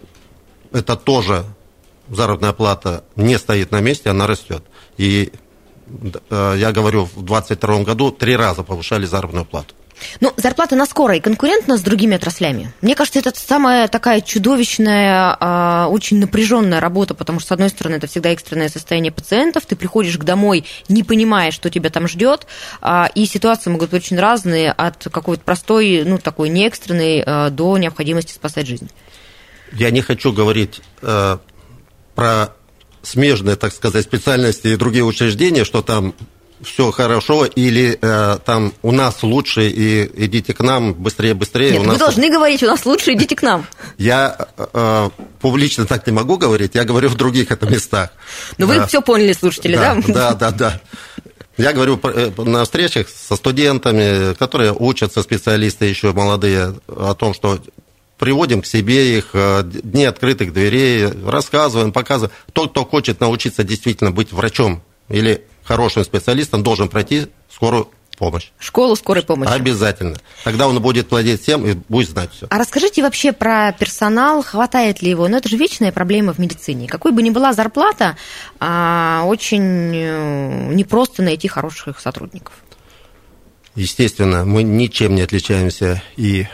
это 0.72 0.96
тоже 0.96 1.44
заработная 2.08 2.54
плата 2.54 3.04
не 3.18 3.38
стоит 3.38 3.72
на 3.72 3.82
месте, 3.82 4.10
она 4.10 4.26
растет. 4.26 4.64
И 4.96 5.34
э, 6.30 6.56
я 6.58 6.72
говорю, 6.72 7.04
в 7.04 7.24
2022 7.24 7.84
году 7.84 8.12
три 8.12 8.38
раза 8.38 8.64
повышали 8.64 9.06
заработную 9.06 9.46
плату. 9.46 9.76
Ну, 10.20 10.34
зарплата 10.38 10.76
на 10.76 10.86
скорой 10.86 11.20
конкурентна 11.20 11.78
с 11.78 11.82
другими 11.82 12.16
отраслями? 12.16 12.72
Мне 12.82 12.96
кажется, 12.96 13.20
это 13.20 13.32
самая 13.36 13.88
такая 13.88 14.22
чудовищная, 14.22 15.38
а, 15.40 15.88
очень 15.90 16.20
напряженная 16.20 16.80
работа, 16.80 17.14
потому 17.14 17.40
что, 17.40 17.50
с 17.50 17.52
одной 17.52 17.70
стороны, 17.70 17.96
это 17.96 18.08
всегда 18.08 18.30
экстренное 18.30 18.70
состояние 18.70 19.12
пациентов, 19.12 19.66
ты 19.66 19.76
приходишь 19.76 20.18
к 20.18 20.24
домой, 20.24 20.66
не 20.90 21.04
понимая, 21.04 21.52
что 21.52 21.70
тебя 21.70 21.90
там 21.90 22.08
ждет, 22.08 22.48
а, 22.82 23.10
и 23.16 23.26
ситуации 23.26 23.70
могут 23.70 23.92
быть 23.92 24.04
очень 24.04 24.20
разные, 24.20 24.72
от 24.72 25.08
какой-то 25.12 25.44
простой, 25.44 26.04
ну, 26.06 26.18
такой 26.18 26.50
неэкстренной 26.50 27.24
а, 27.26 27.50
до 27.50 27.78
необходимости 27.78 28.34
спасать 28.34 28.68
жизнь. 28.68 28.90
Я 29.72 29.92
не 29.92 30.02
хочу 30.02 30.32
говорить 30.32 30.82
э, 31.02 31.38
про 32.14 32.54
смежные, 33.02 33.56
так 33.56 33.74
сказать, 33.74 34.06
специальности 34.06 34.68
и 34.68 34.76
другие 34.76 35.04
учреждения, 35.04 35.64
что 35.64 35.82
там 35.82 36.14
все 36.66 36.92
хорошо, 36.92 37.46
или 37.46 37.98
э, 38.02 38.38
там 38.46 38.74
у 38.82 38.92
нас 38.92 39.24
лучше, 39.24 39.70
и 39.70 40.10
идите 40.26 40.54
к 40.54 40.62
нам 40.62 40.94
быстрее, 40.94 41.34
быстрее. 41.34 41.72
Нет, 41.72 41.80
у 41.80 41.84
вы 41.84 41.90
нас... 41.90 42.00
должны 42.00 42.30
говорить, 42.30 42.64
у 42.64 42.68
нас 42.68 42.86
лучше, 42.86 43.14
идите 43.14 43.36
к 43.36 43.42
нам. 43.42 43.66
Я 43.98 44.48
э, 44.58 45.10
публично 45.40 45.86
так 45.86 46.06
не 46.08 46.14
могу 46.14 46.38
говорить, 46.38 46.76
я 46.76 46.84
говорю 46.84 47.10
в 47.10 47.16
других 47.16 47.52
это 47.52 47.66
местах. 47.68 48.10
Ну, 48.58 48.68
вы 48.68 48.86
все 48.88 49.02
поняли, 49.02 49.34
слушатели, 49.34 49.76
да? 49.76 49.98
Да, 50.08 50.34
да, 50.34 50.52
да. 50.52 50.82
Я 51.58 51.72
говорю 51.72 52.00
э, 52.04 52.32
на 52.38 52.66
встречах 52.66 53.08
со 53.10 53.36
студентами, 53.36 54.34
которые 54.34 54.74
учатся, 54.74 55.24
специалисты 55.24 55.86
еще 55.86 56.12
молодые, 56.12 56.76
о 56.88 57.14
том, 57.14 57.34
что 57.34 57.60
приводим 58.18 58.62
к 58.62 58.66
себе 58.66 59.18
их, 59.18 59.30
э, 59.34 59.64
дни 59.64 60.06
открытых 60.06 60.54
дверей, 60.54 61.08
рассказываем, 61.26 61.92
показываем. 61.92 62.34
Тот, 62.54 62.72
кто 62.72 62.86
хочет 62.86 63.20
научиться 63.20 63.64
действительно 63.64 64.12
быть 64.12 64.32
врачом 64.32 64.82
или 65.10 65.46
хорошим 65.66 66.04
специалистом 66.04 66.64
должен 66.64 66.88
пройти 66.88 67.28
скорую 67.52 67.90
помощь. 68.18 68.52
Школу 68.60 68.96
скорой 68.96 69.24
помощи. 69.24 69.52
Обязательно. 69.52 70.18
Тогда 70.44 70.68
он 70.68 70.82
будет 70.82 71.12
владеть 71.12 71.42
всем 71.42 71.66
и 71.66 71.74
будет 71.74 72.10
знать 72.10 72.30
все. 72.32 72.48
А 72.50 72.58
расскажите 72.58 73.02
вообще 73.02 73.34
про 73.34 73.74
персонал, 73.74 74.42
хватает 74.42 75.02
ли 75.02 75.10
его? 75.10 75.28
Ну, 75.28 75.38
это 75.38 75.50
же 75.50 75.58
вечная 75.58 75.92
проблема 75.92 76.34
в 76.34 76.40
медицине. 76.40 76.88
Какой 76.88 77.12
бы 77.12 77.22
ни 77.22 77.30
была 77.30 77.54
зарплата, 77.54 78.16
а, 78.60 79.24
очень 79.26 79.92
э, 79.94 80.74
непросто 80.74 81.24
найти 81.24 81.48
хороших 81.48 82.00
сотрудников. 82.00 82.54
Естественно, 83.76 84.46
мы 84.46 84.64
ничем 84.64 85.16
не 85.16 85.22
отличаемся 85.22 86.02
и 86.16 86.48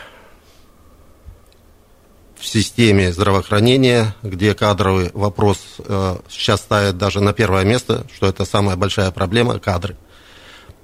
в 2.42 2.46
системе 2.46 3.12
здравоохранения, 3.12 4.16
где 4.24 4.52
кадровый 4.52 5.10
вопрос 5.14 5.58
э, 5.78 6.16
сейчас 6.28 6.60
ставит 6.60 6.98
даже 6.98 7.20
на 7.20 7.32
первое 7.32 7.62
место, 7.62 8.04
что 8.12 8.26
это 8.26 8.44
самая 8.44 8.74
большая 8.74 9.12
проблема– 9.12 9.58
кадры. 9.60 9.96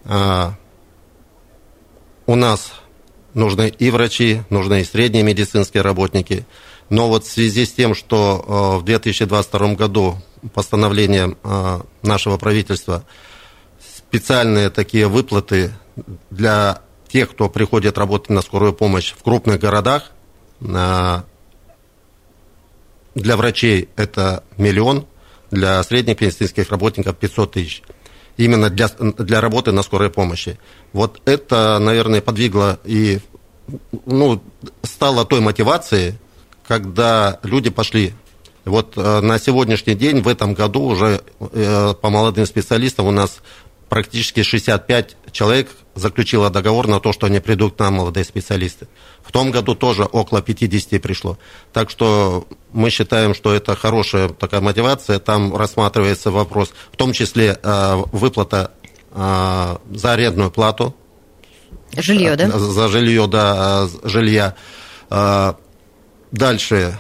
А, 0.05 0.55
у 2.27 2.37
нас 2.37 2.71
нужны 3.35 3.75
и 3.77 3.91
врачи, 3.91 4.43
нужны 4.51 4.83
и 4.83 4.85
средние 4.85 5.25
медицинские 5.25 5.83
работники. 5.83 6.47
Но 6.91 7.09
вот 7.09 7.25
в 7.25 7.31
связи 7.31 7.67
с 7.67 7.73
тем, 7.73 7.97
что 7.97 8.77
э, 8.77 8.81
в 8.81 8.85
2022 8.85 9.75
году 9.75 10.17
постановлением 10.55 11.37
э, 11.43 11.81
нашего 12.03 12.37
правительства 12.37 13.05
специальные 13.81 14.71
такие 14.71 15.09
выплаты 15.09 15.73
для 16.31 16.83
тех, 17.09 17.31
кто 17.31 17.49
приходит 17.49 17.99
работать 17.99 18.31
на 18.31 18.43
скорую 18.43 18.75
помощь 18.75 19.13
в 19.13 19.25
крупных 19.25 19.59
городах, 19.59 20.13
для 23.19 23.37
врачей 23.37 23.89
это 23.97 24.45
миллион, 24.57 25.07
для 25.51 25.83
средних 25.83 26.21
медицинских 26.21 26.71
работников 26.71 27.17
500 27.17 27.53
тысяч. 27.53 27.83
Именно 28.37 28.71
для, 28.71 28.89
для 28.89 29.41
работы 29.41 29.73
на 29.73 29.83
скорой 29.83 30.11
помощи. 30.11 30.59
Вот 30.93 31.21
это, 31.25 31.79
наверное, 31.81 32.21
подвигло 32.21 32.79
и 32.85 33.19
ну, 34.07 34.43
стало 34.83 35.25
той 35.25 35.41
мотивацией, 35.41 36.15
когда 36.67 37.41
люди 37.43 37.71
пошли. 37.71 38.15
Вот 38.65 38.93
э, 38.97 39.21
на 39.21 39.39
сегодняшний 39.39 39.95
день, 39.95 40.21
в 40.21 40.29
этом 40.29 40.55
году 40.55 40.83
уже 40.83 41.23
э, 41.41 41.95
по 42.01 42.11
молодым 42.11 42.47
специалистам 42.47 43.07
у 43.07 43.11
нас 43.11 43.41
практически 43.89 44.43
65 44.43 45.17
человек 45.33 45.69
заключило 45.95 46.51
договор 46.51 46.87
на 46.87 47.01
то, 47.01 47.13
что 47.13 47.27
они 47.27 47.41
придут 47.41 47.77
к 47.77 47.79
нам, 47.79 47.95
молодые 47.95 48.25
специалисты. 48.25 48.87
В 49.23 49.33
том 49.33 49.51
году 49.51 49.75
тоже 49.75 50.05
около 50.05 50.41
50 50.41 51.01
пришло. 51.03 51.39
Так 51.73 51.91
что 51.91 52.47
мы 52.73 52.91
считаем, 52.91 53.35
что 53.35 53.53
это 53.53 53.75
хорошая 53.77 54.29
такая 54.29 54.61
мотивация. 54.61 55.19
Там 55.19 55.57
рассматривается 55.57 56.31
вопрос, 56.31 56.73
в 56.93 56.97
том 56.97 57.13
числе 57.13 57.59
э, 57.63 58.03
выплата 58.13 58.71
э, 59.13 59.77
за 59.91 60.13
арендную 60.13 60.51
плату. 60.51 60.95
Жилье, 61.97 62.37
да? 62.37 62.49
За 62.51 62.89
жилье, 62.89 63.27
да, 63.27 63.89
жилья. 64.05 64.55
Э, 65.11 65.55
дальше 66.31 66.99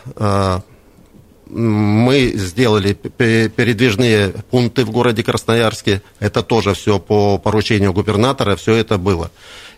мы 1.48 2.32
сделали 2.34 2.92
передвижные 2.92 4.28
пункты 4.50 4.84
в 4.84 4.90
городе 4.90 5.22
Красноярске. 5.22 6.02
Это 6.20 6.42
тоже 6.42 6.74
все 6.74 6.98
по 6.98 7.38
поручению 7.38 7.92
губернатора, 7.92 8.56
все 8.56 8.74
это 8.74 8.98
было. 8.98 9.30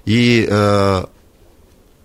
И 0.05 0.47
э, 0.49 1.05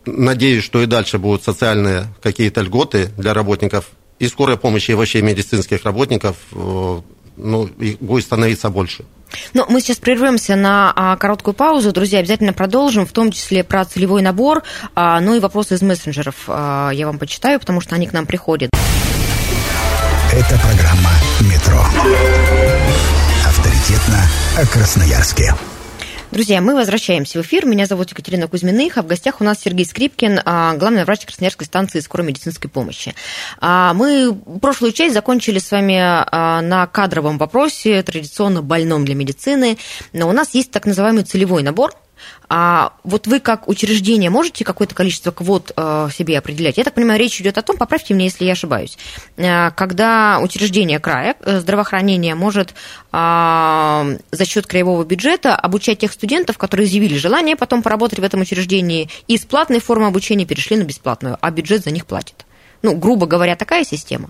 надеюсь, 0.06 0.64
что 0.64 0.82
и 0.82 0.86
дальше 0.86 1.18
будут 1.18 1.44
социальные 1.44 2.08
какие-то 2.22 2.62
льготы 2.62 3.10
для 3.18 3.34
работников 3.34 3.90
и 4.20 4.28
скорой 4.28 4.58
помощи, 4.58 4.92
и 4.92 4.94
вообще 4.94 5.22
медицинских 5.22 5.84
работников 5.84 6.38
ну, 6.52 7.70
будет 8.00 8.24
становиться 8.24 8.70
больше. 8.70 9.06
Но 9.54 9.66
мы 9.70 9.82
сейчас 9.82 9.98
прервемся 9.98 10.56
на 10.56 10.94
а, 10.96 11.18
короткую 11.18 11.54
паузу. 11.54 11.92
Друзья, 11.92 12.20
обязательно 12.20 12.54
продолжим, 12.54 13.06
в 13.06 13.12
том 13.12 13.32
числе 13.32 13.64
про 13.64 13.84
целевой 13.86 14.22
набор, 14.22 14.64
а, 14.96 15.20
ну 15.20 15.36
и 15.36 15.40
вопросы 15.40 15.76
из 15.76 15.82
мессенджеров 15.82 16.36
а, 16.48 16.92
я 16.92 17.06
вам 17.08 17.20
почитаю, 17.20 17.60
потому 17.60 17.82
что 17.82 17.96
они 17.96 18.08
к 18.08 18.14
нам 18.14 18.26
приходят. 18.26 18.70
Это 20.36 20.60
программа 20.60 21.12
«Метро». 21.50 21.80
Авторитетно 23.48 24.22
о 24.58 24.65
Красноярске. 24.68 25.54
Друзья, 26.32 26.60
мы 26.60 26.75
возвращаемся 26.75 27.39
в 27.39 27.44
эфир. 27.44 27.65
Меня 27.65 27.86
зовут 27.86 28.10
Екатерина 28.10 28.50
Кузьминых, 28.50 28.98
а 28.98 29.01
в 29.01 29.08
гостях 29.08 29.39
у 29.39 29.46
нас 29.46 29.62
Сергей 29.62 29.86
Скрипкин, 29.86 30.42
а, 30.44 30.74
главный 30.74 31.06
врач 31.06 31.25
Красноярской 31.25 31.65
станции 31.65 32.01
скорой 32.01 32.27
медицинской 32.27 32.70
помощи. 32.70 33.15
А, 33.62 33.94
мы 33.94 34.38
прошлую 34.60 34.92
часть 34.92 35.13
закончили 35.13 35.60
с 35.60 35.72
вами 35.72 36.00
а, 36.01 36.60
на 36.62 36.86
кадровом 36.88 37.38
вопросе, 37.38 38.04
традиционно 38.04 38.62
больном 38.62 39.06
для 39.06 39.15
медицины. 39.15 39.77
Но 40.12 40.27
у 40.27 40.34
нас 40.34 40.54
есть 40.54 40.70
так 40.70 40.86
называемый 40.86 41.24
целевой 41.24 41.63
набор– 41.63 41.94
а 42.48 42.94
вот 43.04 43.28
вы 43.28 43.40
как 43.40 43.68
учреждение 43.68 44.30
можете 44.30 44.64
какое-то 44.64 44.94
количество 44.94 45.32
квот 45.32 45.72
э, 45.76 46.10
себе 46.16 46.38
определять? 46.38 46.78
Я 46.78 46.84
так 46.84 46.94
понимаю, 46.94 47.20
речь 47.20 47.40
идет 47.42 47.58
о 47.58 47.62
том, 47.62 47.78
поправьте 47.78 48.14
меня, 48.14 48.26
если 48.26 48.46
я 48.46 48.54
ошибаюсь, 48.54 48.98
э, 49.38 49.72
когда 49.72 50.40
учреждение 50.42 51.00
края 51.00 51.36
э, 51.42 51.60
здравоохранения 51.60 52.36
может 52.36 52.74
э, 53.12 54.18
за 54.32 54.46
счет 54.46 54.68
краевого 54.68 55.04
бюджета 55.04 55.56
обучать 55.56 56.00
тех 56.00 56.12
студентов, 56.12 56.58
которые 56.58 56.88
изъявили 56.88 57.18
желание 57.18 57.56
потом 57.56 57.82
поработать 57.82 58.20
в 58.20 58.24
этом 58.24 58.42
учреждении 58.42 59.10
и 59.28 59.38
с 59.38 59.46
платной 59.46 59.80
формы 59.80 60.08
обучения 60.08 60.46
перешли 60.46 60.78
на 60.78 60.84
бесплатную, 60.84 61.38
а 61.42 61.52
бюджет 61.52 61.84
за 61.84 61.92
них 61.92 62.06
платит. 62.06 62.46
Ну, 62.82 62.96
грубо 62.96 63.26
говоря, 63.26 63.56
такая 63.56 63.84
система. 63.84 64.30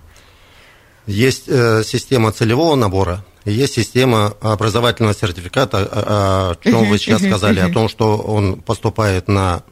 Есть 1.06 1.46
система 1.46 2.32
целевого 2.32 2.76
набора, 2.76 3.24
есть 3.52 3.76
система 3.76 4.34
образовательного 4.42 5.14
сертификата, 5.14 5.88
о 5.92 6.56
чем 6.64 6.90
вы 6.90 6.98
сейчас 6.98 7.22
сказали, 7.22 7.60
о 7.60 7.72
том, 7.72 7.90
что 7.90 8.18
он 8.18 8.62
поступает 8.62 9.28
на 9.28 9.64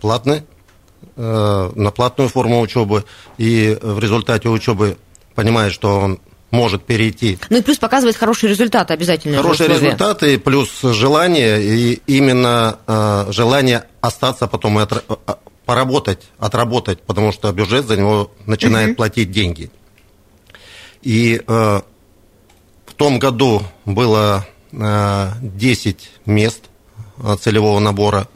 платный, 0.00 0.42
э, 1.16 1.70
на 1.74 1.90
платную 1.90 2.28
форму 2.28 2.60
учебы, 2.60 3.04
и 3.38 3.76
в 3.82 3.98
результате 3.98 4.48
учебы 4.48 4.96
понимает, 5.34 5.72
что 5.72 5.98
он 5.98 6.20
может 6.50 6.84
перейти. 6.84 7.38
Ну 7.48 7.58
и 7.58 7.62
плюс 7.62 7.78
показывает 7.78 8.16
хорошие 8.16 8.50
результаты 8.50 8.92
обязательно. 8.92 9.38
Хорошие 9.38 9.68
результаты, 9.68 10.38
плюс 10.38 10.82
желание, 10.82 11.62
и 11.62 12.02
именно 12.06 12.78
э, 12.86 13.26
желание 13.30 13.84
остаться 14.00 14.46
потом 14.46 14.78
и 14.78 14.82
от, 14.82 14.92
э, 14.92 15.00
поработать, 15.64 16.20
отработать, 16.38 17.00
потому 17.02 17.32
что 17.32 17.50
бюджет 17.52 17.86
за 17.86 17.96
него 17.96 18.30
начинает 18.46 18.96
платить 18.96 19.30
деньги. 19.30 19.70
И 21.02 21.40
том 23.02 23.18
году 23.18 23.62
было 23.84 24.46
10 24.70 24.76
э, 24.76 26.30
мест 26.30 26.60
э, 27.18 27.36
целевого 27.40 27.80
набора. 27.80 28.28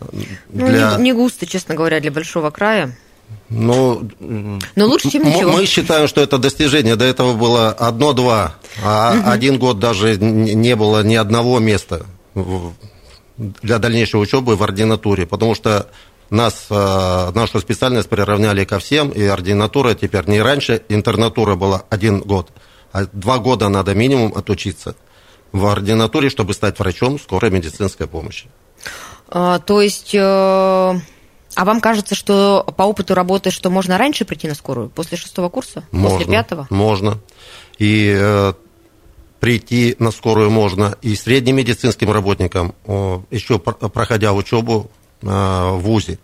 Ну, 0.00 0.24
для... 0.48 0.96
не, 0.96 1.02
не 1.02 1.12
густо, 1.12 1.46
честно 1.46 1.76
говоря, 1.76 2.00
для 2.00 2.10
большого 2.10 2.50
края. 2.50 2.98
Ну, 3.48 4.10
Но 4.74 4.86
лучше, 4.86 5.08
чем 5.08 5.24
ничего. 5.24 5.52
Мы 5.52 5.66
считаем, 5.66 6.08
что 6.08 6.20
это 6.20 6.38
достижение. 6.38 6.96
До 6.96 7.04
этого 7.04 7.34
было 7.34 7.68
одно-два, 7.68 8.56
а 8.82 9.14
угу. 9.14 9.30
один 9.30 9.58
год 9.60 9.78
даже 9.78 10.16
не 10.16 10.74
было 10.74 11.04
ни 11.04 11.14
одного 11.14 11.60
места 11.60 12.04
для 13.36 13.78
дальнейшей 13.78 14.20
учебы 14.20 14.56
в 14.56 14.64
ординатуре, 14.64 15.26
потому 15.26 15.54
что 15.54 15.86
нас, 16.28 16.66
э, 16.70 17.30
нашу 17.34 17.60
специальность 17.60 18.08
приравняли 18.08 18.64
ко 18.64 18.80
всем, 18.80 19.10
и 19.10 19.22
ординатура 19.22 19.94
теперь 19.94 20.28
не 20.28 20.42
раньше, 20.42 20.82
интернатура 20.88 21.54
была 21.54 21.84
один 21.88 22.18
год– 22.18 22.50
а 22.92 23.06
два 23.12 23.38
года 23.38 23.68
надо 23.68 23.94
минимум 23.94 24.32
отучиться 24.34 24.94
в 25.50 25.66
ординатуре, 25.66 26.30
чтобы 26.30 26.54
стать 26.54 26.78
врачом 26.78 27.18
скорой 27.18 27.50
медицинской 27.50 28.06
помощи. 28.06 28.46
А, 29.28 29.58
то 29.58 29.80
есть, 29.80 30.14
э, 30.14 30.18
а 30.18 31.64
вам 31.64 31.80
кажется, 31.80 32.14
что 32.14 32.64
по 32.76 32.82
опыту 32.82 33.14
работы, 33.14 33.50
что 33.50 33.70
можно 33.70 33.98
раньше 33.98 34.24
прийти 34.24 34.48
на 34.48 34.54
скорую, 34.54 34.88
после 34.88 35.16
шестого 35.16 35.48
курса, 35.48 35.84
можно, 35.90 36.18
после 36.18 36.32
пятого? 36.32 36.66
Можно. 36.70 37.18
И 37.78 38.14
э, 38.14 38.52
прийти 39.40 39.96
на 39.98 40.10
скорую 40.10 40.50
можно 40.50 40.96
и 41.02 41.16
средним 41.16 41.56
медицинским 41.56 42.10
работникам, 42.10 42.74
еще 43.30 43.58
проходя 43.58 44.32
учебу 44.32 44.90
э, 45.22 45.26
в 45.26 45.78
ВУЗе 45.80 46.18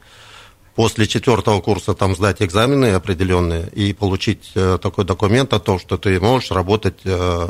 после 0.78 1.08
четвертого 1.08 1.60
курса 1.60 1.92
там 1.92 2.14
сдать 2.14 2.40
экзамены 2.40 2.92
определенные 2.92 3.68
и 3.70 3.92
получить 3.92 4.52
э, 4.54 4.78
такой 4.80 5.04
документ 5.04 5.52
о 5.52 5.58
том, 5.58 5.80
что 5.80 5.96
ты 5.96 6.20
можешь 6.20 6.52
работать 6.52 7.00
э, 7.02 7.48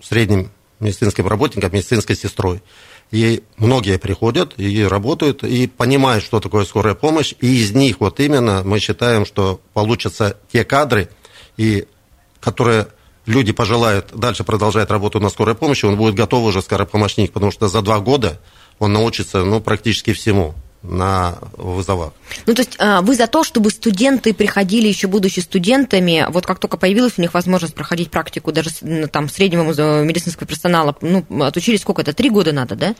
средним 0.00 0.50
медицинским 0.80 1.26
работником, 1.26 1.70
медицинской 1.70 2.16
сестрой. 2.16 2.62
И 3.10 3.42
многие 3.58 3.98
приходят 3.98 4.54
и 4.56 4.84
работают, 4.84 5.44
и 5.44 5.66
понимают, 5.66 6.24
что 6.24 6.40
такое 6.40 6.64
скорая 6.64 6.94
помощь, 6.94 7.34
и 7.42 7.60
из 7.60 7.72
них 7.72 8.00
вот 8.00 8.20
именно 8.20 8.62
мы 8.64 8.78
считаем, 8.78 9.26
что 9.26 9.60
получатся 9.74 10.38
те 10.50 10.64
кадры, 10.64 11.10
и, 11.58 11.86
которые 12.40 12.88
люди 13.26 13.52
пожелают 13.52 14.14
дальше 14.14 14.44
продолжать 14.44 14.88
работу 14.90 15.20
на 15.20 15.28
скорой 15.28 15.54
помощи, 15.54 15.84
он 15.84 15.98
будет 15.98 16.14
готов 16.14 16.42
уже 16.44 16.62
скоропомощник, 16.62 17.34
потому 17.34 17.52
что 17.52 17.68
за 17.68 17.82
два 17.82 18.00
года 18.00 18.40
он 18.78 18.94
научится 18.94 19.44
ну, 19.44 19.60
практически 19.60 20.14
всему 20.14 20.54
на 20.82 21.38
вызовах. 21.56 22.12
Ну, 22.46 22.54
то 22.54 22.62
есть 22.62 22.76
а, 22.78 23.02
вы 23.02 23.14
за 23.14 23.26
то, 23.26 23.44
чтобы 23.44 23.70
студенты 23.70 24.32
приходили, 24.32 24.86
еще 24.88 25.08
будучи 25.08 25.40
студентами, 25.40 26.26
вот 26.28 26.46
как 26.46 26.58
только 26.58 26.76
появилась 26.76 27.14
у 27.16 27.20
них 27.20 27.34
возможность 27.34 27.74
проходить 27.74 28.10
практику 28.10 28.52
даже 28.52 28.70
там 29.08 29.28
среднего 29.28 29.64
медицинского 30.04 30.46
персонала, 30.46 30.96
ну, 31.00 31.24
отучились 31.42 31.80
сколько 31.80 32.02
это, 32.02 32.12
три 32.12 32.30
года 32.30 32.52
надо, 32.52 32.76
да? 32.76 32.94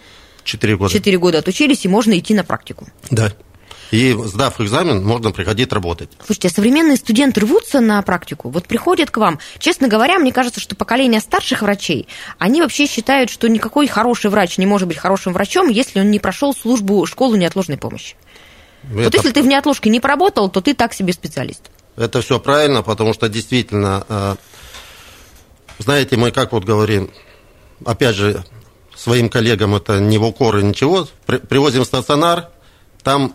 Четыре 0.44 0.76
года. 0.76 0.92
Четыре 0.92 1.18
года 1.18 1.38
отучились, 1.38 1.84
и 1.84 1.88
можно 1.88 2.18
идти 2.18 2.34
на 2.34 2.42
практику. 2.42 2.88
Да. 3.10 3.32
И 3.90 4.14
сдав 4.24 4.60
экзамен, 4.60 5.02
можно 5.02 5.30
приходить 5.30 5.72
работать. 5.72 6.10
Слушайте, 6.24 6.48
а 6.48 6.50
современные 6.50 6.96
студенты 6.96 7.40
рвутся 7.40 7.80
на 7.80 8.00
практику, 8.02 8.50
вот 8.50 8.66
приходят 8.66 9.10
к 9.10 9.16
вам. 9.16 9.38
Честно 9.58 9.88
говоря, 9.88 10.18
мне 10.18 10.32
кажется, 10.32 10.60
что 10.60 10.76
поколение 10.76 11.20
старших 11.20 11.62
врачей, 11.62 12.06
они 12.38 12.60
вообще 12.60 12.86
считают, 12.86 13.30
что 13.30 13.48
никакой 13.48 13.86
хороший 13.86 14.30
врач 14.30 14.58
не 14.58 14.66
может 14.66 14.88
быть 14.88 14.98
хорошим 14.98 15.32
врачом, 15.32 15.68
если 15.68 16.00
он 16.00 16.10
не 16.10 16.18
прошел 16.18 16.54
службу 16.54 17.06
школы 17.06 17.38
неотложной 17.38 17.78
помощи. 17.78 18.16
Это... 18.84 19.04
Вот 19.04 19.14
если 19.14 19.30
ты 19.30 19.42
в 19.42 19.46
неотложке 19.46 19.88
не 19.90 20.00
поработал, 20.00 20.50
то 20.50 20.60
ты 20.60 20.74
так 20.74 20.92
себе 20.92 21.12
специалист. 21.12 21.62
Это 21.96 22.20
все 22.20 22.38
правильно, 22.38 22.82
потому 22.82 23.12
что 23.12 23.28
действительно, 23.28 24.04
э, 24.08 24.36
знаете, 25.78 26.16
мы 26.16 26.30
как 26.30 26.52
вот 26.52 26.64
говорим, 26.64 27.10
опять 27.84 28.14
же, 28.14 28.44
своим 28.94 29.28
коллегам 29.28 29.74
это 29.74 29.98
не 29.98 30.18
в 30.18 30.24
укор 30.24 30.58
и 30.58 30.62
ничего, 30.62 31.08
привозим 31.26 31.84
стационар, 31.84 32.50
там 33.02 33.34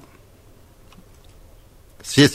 все 2.04 2.30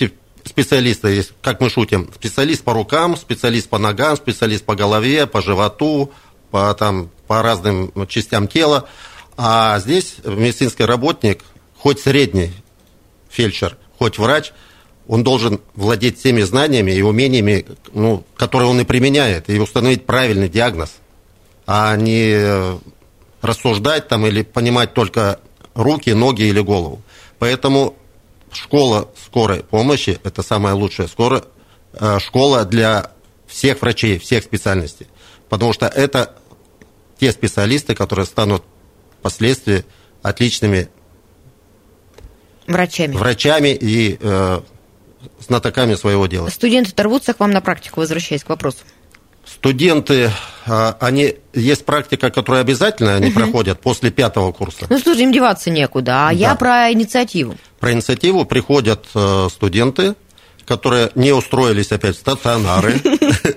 специалисты 0.45 1.09
есть, 1.09 1.33
как 1.43 1.61
мы 1.61 1.71
шутим, 1.71 2.11
специалист 2.15 2.65
по 2.65 2.73
рукам, 2.73 3.17
специалист 3.17 3.69
по 3.69 3.79
ногам, 3.79 4.17
специалист 4.17 4.65
по 4.65 4.75
голове, 4.75 5.27
по 5.27 5.43
животу, 5.43 6.11
по, 6.51 6.75
там, 6.75 7.11
по 7.27 7.43
разным 7.43 7.93
частям 8.09 8.49
тела. 8.49 8.89
А 9.37 9.79
здесь 9.79 10.17
медицинский 10.25 10.85
работник, 10.85 11.45
хоть 11.77 12.01
средний 12.01 12.51
фельдшер, 13.29 13.77
хоть 13.99 14.19
врач, 14.19 14.53
он 15.07 15.23
должен 15.23 15.61
владеть 15.75 16.23
теми 16.23 16.43
знаниями 16.43 16.91
и 16.91 17.03
умениями, 17.03 17.67
ну, 17.93 18.25
которые 18.37 18.69
он 18.69 18.81
и 18.81 18.85
применяет, 18.85 19.49
и 19.49 19.59
установить 19.59 20.07
правильный 20.07 20.49
диагноз, 20.49 20.97
а 21.67 21.95
не 21.97 22.79
рассуждать 23.41 24.09
там 24.09 24.27
или 24.27 24.43
понимать 24.43 24.93
только 24.95 25.41
руки, 25.75 26.11
ноги 26.11 26.43
или 26.43 26.61
голову. 26.61 27.01
Поэтому 27.39 27.95
школа 28.53 29.09
скорой 29.25 29.63
помощи– 29.63 30.19
это 30.25 30.43
самая 30.43 30.75
лучшая 30.75 31.07
скорая, 31.07 31.45
э, 31.93 32.19
школа 32.21 32.65
для 32.65 33.13
всех 33.47 33.81
врачей, 33.83 34.19
всех 34.19 34.45
специальностей. 34.45 35.07
Потому 35.49 35.73
что 35.73 35.87
это 35.87 36.35
те 37.19 37.33
специалисты, 37.33 37.95
которые 37.95 38.27
станут 38.27 38.63
впоследствии 39.21 39.85
отличными 40.23 40.89
врачами, 42.67 43.17
врачами 43.17 43.69
и 43.69 44.19
э, 44.21 44.61
знатоками 45.41 45.95
своего 45.95 46.27
дела. 46.27 46.49
Студенты 46.49 46.93
торвутся 46.93 47.35
к 47.35 47.41
вам 47.41 47.51
на 47.51 47.61
практику, 47.61 48.01
возвращаясь 48.01 48.45
к 48.45 48.49
вопросу. 48.49 48.79
Студенты, 49.55 50.31
а, 50.67 50.97
они, 51.01 51.37
есть 51.55 51.85
практика, 51.85 52.31
которая 52.31 52.63
обязательно 52.63 53.15
они 53.17 53.31
проходят 53.31 53.81
после 53.81 54.11
пятого 54.11 54.53
курса. 54.53 54.87
Ну, 54.91 54.99
слушай, 54.99 55.23
им 55.23 55.33
деваться 55.33 55.71
некуда, 55.71 56.29
а 56.29 56.29
да. 56.29 56.31
я 56.33 56.55
про 56.55 56.93
инициативу. 56.93 57.57
Про 57.81 57.93
инициативу 57.93 58.45
приходят 58.45 59.07
э, 59.15 59.49
студенты, 59.51 60.15
которые 60.65 61.11
не 61.15 61.33
устроились 61.33 61.91
опять 61.93 62.17
в 62.17 62.21
стационары, 62.21 63.01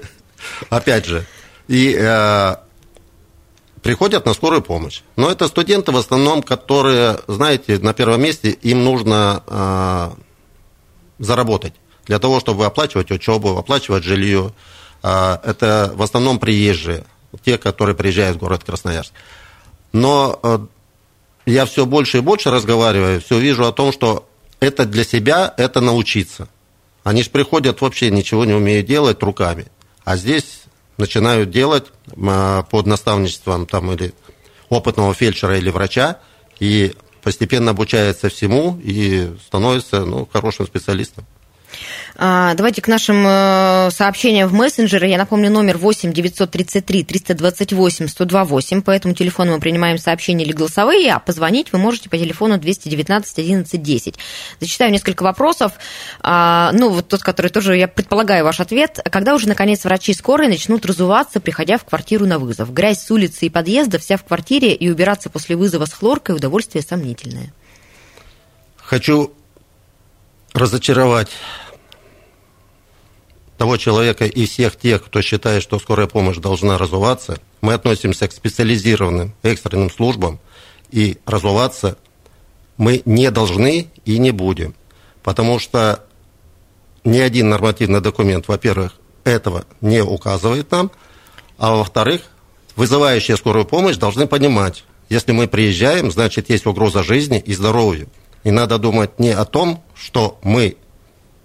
опять 0.70 1.06
же, 1.06 1.26
и 1.68 1.96
э, 2.00 2.56
приходят 3.82 4.26
на 4.26 4.34
скорую 4.34 4.62
помощь. 4.62 5.02
Но 5.18 5.30
это 5.30 5.48
студенты 5.48 5.92
в 5.92 5.98
основном, 5.98 6.42
которые, 6.42 7.20
знаете, 7.28 7.78
на 7.80 7.94
первом 7.94 8.22
месте 8.22 8.52
им 8.52 8.84
нужно 8.84 9.44
э, 9.46 10.12
заработать. 11.20 11.74
для 12.06 12.20
того, 12.20 12.40
чтобы 12.40 12.66
оплачивать 12.66 13.12
учебу, 13.12 13.58
оплачивать 13.58 14.04
жилье. 14.04 14.54
А, 15.04 15.42
это 15.44 15.92
в 15.96 16.02
основном 16.02 16.40
приезжие, 16.40 17.06
те, 17.44 17.58
которые 17.58 17.96
приезжают 17.96 18.38
в 18.38 18.40
город 18.40 18.64
Красноярск. 18.64 19.14
Но 19.94 20.40
э, 20.44 20.60
я 21.46 21.66
все 21.66 21.86
больше 21.86 22.20
и 22.20 22.22
больше 22.22 22.52
разговариваю, 22.52 23.22
все 23.22 23.40
вижу 23.40 23.66
о 23.66 23.72
том, 23.72 23.92
что 23.92 24.28
это 24.60 24.86
для 24.86 25.04
себя, 25.04 25.54
это 25.58 25.82
научиться. 25.82 26.48
Они 27.04 27.24
же 27.24 27.30
приходят 27.30 27.82
вообще 27.82 28.12
ничего 28.12 28.46
не 28.46 28.54
умеют 28.54 28.86
делать 28.86 29.22
руками. 29.24 29.68
А 30.04 30.18
здесь 30.18 30.62
начинают 30.98 31.50
делать 31.50 31.88
а, 32.28 32.64
под 32.64 32.86
наставничеством 32.86 33.66
там, 33.66 33.92
или 33.92 34.14
опытного 34.70 35.14
фельдшера 35.14 35.58
или 35.58 35.70
врача, 35.70 36.20
и 36.60 36.96
постепенно 37.24 37.72
обучается 37.72 38.30
всему 38.30 38.80
и 38.84 39.34
становится 39.46 40.06
ну, 40.06 40.28
хорошим 40.32 40.68
специалистом. 40.68 41.26
А, 42.16 42.54
давайте 42.54 42.82
к 42.82 42.88
нашим 42.88 43.26
э, 43.26 43.90
сообщениям 43.92 44.48
в 44.48 44.54
мессенджеры. 44.54 45.08
Я 45.08 45.18
напомню, 45.18 45.50
номер 45.50 45.78
8 45.78 46.14
933 46.14 47.04
328 47.04 48.08
128. 48.08 48.82
По 48.82 48.92
этому 48.92 49.14
телефону 49.14 49.54
мы 49.54 49.60
принимаем 49.60 49.98
сообщения 49.98 50.46
или 50.46 50.52
голосовые, 50.52 51.14
а 51.14 51.20
позвонить 51.20 51.72
вы 51.72 51.80
можете 51.80 52.10
по 52.10 52.18
телефону 52.18 52.58
219 52.58 53.40
11 53.40 53.82
10. 53.82 54.16
Зачитаю 54.60 54.92
несколько 54.92 55.24
вопросов. 55.24 55.74
А, 56.20 56.72
ну, 56.74 56.90
вот 56.90 57.08
тот, 57.08 57.22
который 57.22 57.50
тоже, 57.50 57.78
я 57.78 57.88
предполагаю 57.88 58.46
ваш 58.46 58.60
ответ. 58.60 59.00
Когда 59.10 59.34
уже, 59.34 59.48
наконец, 59.48 59.84
врачи 59.84 60.14
скорой 60.14 60.48
начнут 60.48 60.86
разуваться, 60.86 61.40
приходя 61.40 61.78
в 61.78 61.86
квартиру 61.86 62.26
на 62.26 62.40
вызов? 62.40 62.72
Грязь 62.74 63.04
с 63.04 63.10
улицы 63.10 63.48
и 63.48 63.50
подъезда, 63.50 64.00
вся 64.00 64.18
в 64.18 64.24
квартире, 64.24 64.74
и 64.74 64.90
убираться 64.90 65.30
после 65.30 65.56
вызова 65.56 65.86
с 65.86 65.94
хлоркой 65.94 66.36
удовольствие 66.36 66.84
сомнительное. 66.84 67.54
Хочу 68.78 69.34
разочаровать 70.54 71.30
того 73.58 73.78
человека 73.78 74.26
и 74.26 74.46
всех 74.46 74.76
тех, 74.76 75.06
кто 75.06 75.22
считает, 75.22 75.62
что 75.62 75.80
скорая 75.80 76.08
помощь 76.08 76.38
должна 76.38 76.78
разуваться, 76.78 77.40
мы 77.62 77.74
относимся 77.74 78.28
к 78.28 78.34
специализированным 78.34 79.36
экстренным 79.44 79.92
службам, 79.92 80.40
и 80.90 81.18
разуваться 81.26 81.98
мы 82.78 83.02
не 83.06 83.30
должны 83.30 83.92
и 84.06 84.18
не 84.18 84.32
будем. 84.32 84.74
Потому 85.22 85.60
что 85.60 86.04
ни 87.04 87.20
один 87.20 87.50
нормативный 87.50 88.02
документ, 88.02 88.48
во-первых, 88.48 88.96
этого 89.24 89.66
не 89.80 90.04
указывает 90.04 90.72
нам, 90.72 90.92
а 91.58 91.76
во-вторых, 91.76 92.24
вызывающие 92.76 93.38
скорую 93.38 93.66
помощь 93.66 93.98
должны 93.98 94.26
понимать, 94.26 94.84
если 95.10 95.32
мы 95.32 95.48
приезжаем, 95.48 96.12
значит, 96.12 96.50
есть 96.50 96.66
угроза 96.66 97.04
жизни 97.04 97.40
и 97.40 97.54
здоровью. 97.54 98.10
И 98.44 98.52
надо 98.52 98.78
думать 98.78 99.20
не 99.20 99.32
о 99.32 99.46
том, 99.46 99.84
что 99.96 100.40
мы 100.44 100.78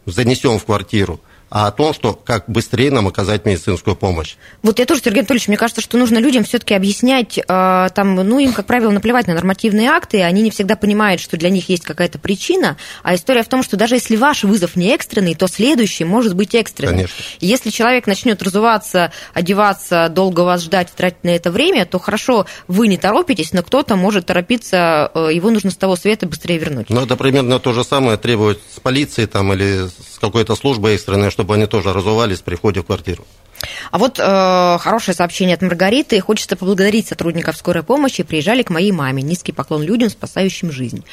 занесем 0.07 0.59
в 0.59 0.65
квартиру, 0.65 1.21
а 1.57 1.69
о 1.69 1.71
том, 1.71 1.95
что 1.95 2.13
как 2.13 2.45
быстрее 2.49 2.91
нам 2.91 3.09
оказать 3.09 3.47
медицинскую 3.47 3.97
помощь. 3.97 4.35
Вот 4.63 4.79
я 4.79 4.85
тоже, 4.85 5.01
Сергей 5.03 5.21
Анатольевич, 5.21 5.49
мне 5.49 5.57
кажется, 5.57 5.81
что 5.81 5.97
нужно 5.97 6.19
людям 6.19 6.45
все-таки 6.45 6.75
объяснять, 6.75 7.39
э, 7.39 7.89
там, 7.95 8.15
ну, 8.15 8.39
им, 8.39 8.53
как 8.53 8.67
правило, 8.67 8.91
наплевать 8.91 9.27
на 9.27 9.33
нормативные 9.33 9.89
акты, 9.89 10.19
и 10.19 10.21
они 10.21 10.43
не 10.43 10.51
всегда 10.51 10.77
понимают, 10.77 11.19
что 11.19 11.39
для 11.39 11.49
них 11.49 11.71
есть 11.71 11.83
какая-то 11.83 12.19
причина, 12.19 12.77
а 13.03 13.15
история 13.15 13.43
в 13.43 13.49
том, 13.49 13.63
что 13.63 13.79
даже 13.79 13.95
если 13.95 14.17
ваш 14.17 14.45
вызов 14.45 14.77
не 14.77 14.91
экстренный, 14.91 15.35
то 15.35 15.47
следующий 15.47 16.05
может 16.05 16.35
быть 16.35 16.55
экстренным. 16.55 16.97
Конечно. 16.97 17.25
Если 17.41 17.71
человек 17.71 18.07
начнет 18.07 18.43
разуваться, 18.43 19.11
одеваться, 19.33 20.11
долго 20.11 20.43
вас 20.43 20.63
ждать, 20.63 20.91
тратить 20.95 21.25
на 21.25 21.31
это 21.31 21.51
время, 21.51 21.87
то 21.87 21.99
хорошо, 21.99 22.45
вы 22.69 22.87
не 22.87 22.99
торопитесь, 22.99 23.55
но 23.55 23.63
кто-то 23.63 23.97
может 23.97 24.27
торопиться, 24.27 25.11
э, 25.15 25.31
его 25.33 25.49
нужно 25.49 25.71
с 25.71 25.77
того 25.77 25.97
света 25.97 26.27
быстрее 26.27 26.59
вернуть. 26.59 26.91
Ну, 26.91 27.01
это 27.01 27.17
примерно 27.17 27.59
то 27.61 27.73
же 27.73 27.83
самое 27.83 28.19
требует 28.19 28.61
с 28.75 28.79
полиции 28.79 29.25
там, 29.25 29.55
или 29.55 29.87
с 29.87 30.19
какой-то 30.19 30.55
службой 30.55 30.97
экстренной, 30.97 31.31
чтобы 31.31 31.46
они 31.55 31.67
тоже 31.67 31.93
разувались 31.93 32.41
при 32.41 32.55
входе 32.55 32.81
в 32.81 32.87
квартиру. 32.87 33.25
А 33.91 33.99
вот 33.99 34.19
э, 34.19 34.79
хорошее 34.79 35.15
сообщение 35.15 35.55
от 35.55 35.63
Маргариты. 35.63 36.21
Хочется 36.21 36.57
поблагодарить 36.57 37.09
сотрудников 37.09 37.57
скорой 37.57 37.83
помощи. 37.83 38.23
Приезжали 38.23 38.63
к 38.63 38.71
моей 38.71 38.93
маме. 38.93 39.23
Низкий 39.23 39.53
поклон 39.53 39.83
людям, 39.83 40.11
спасающим 40.11 40.71
жизнь. 40.71 41.05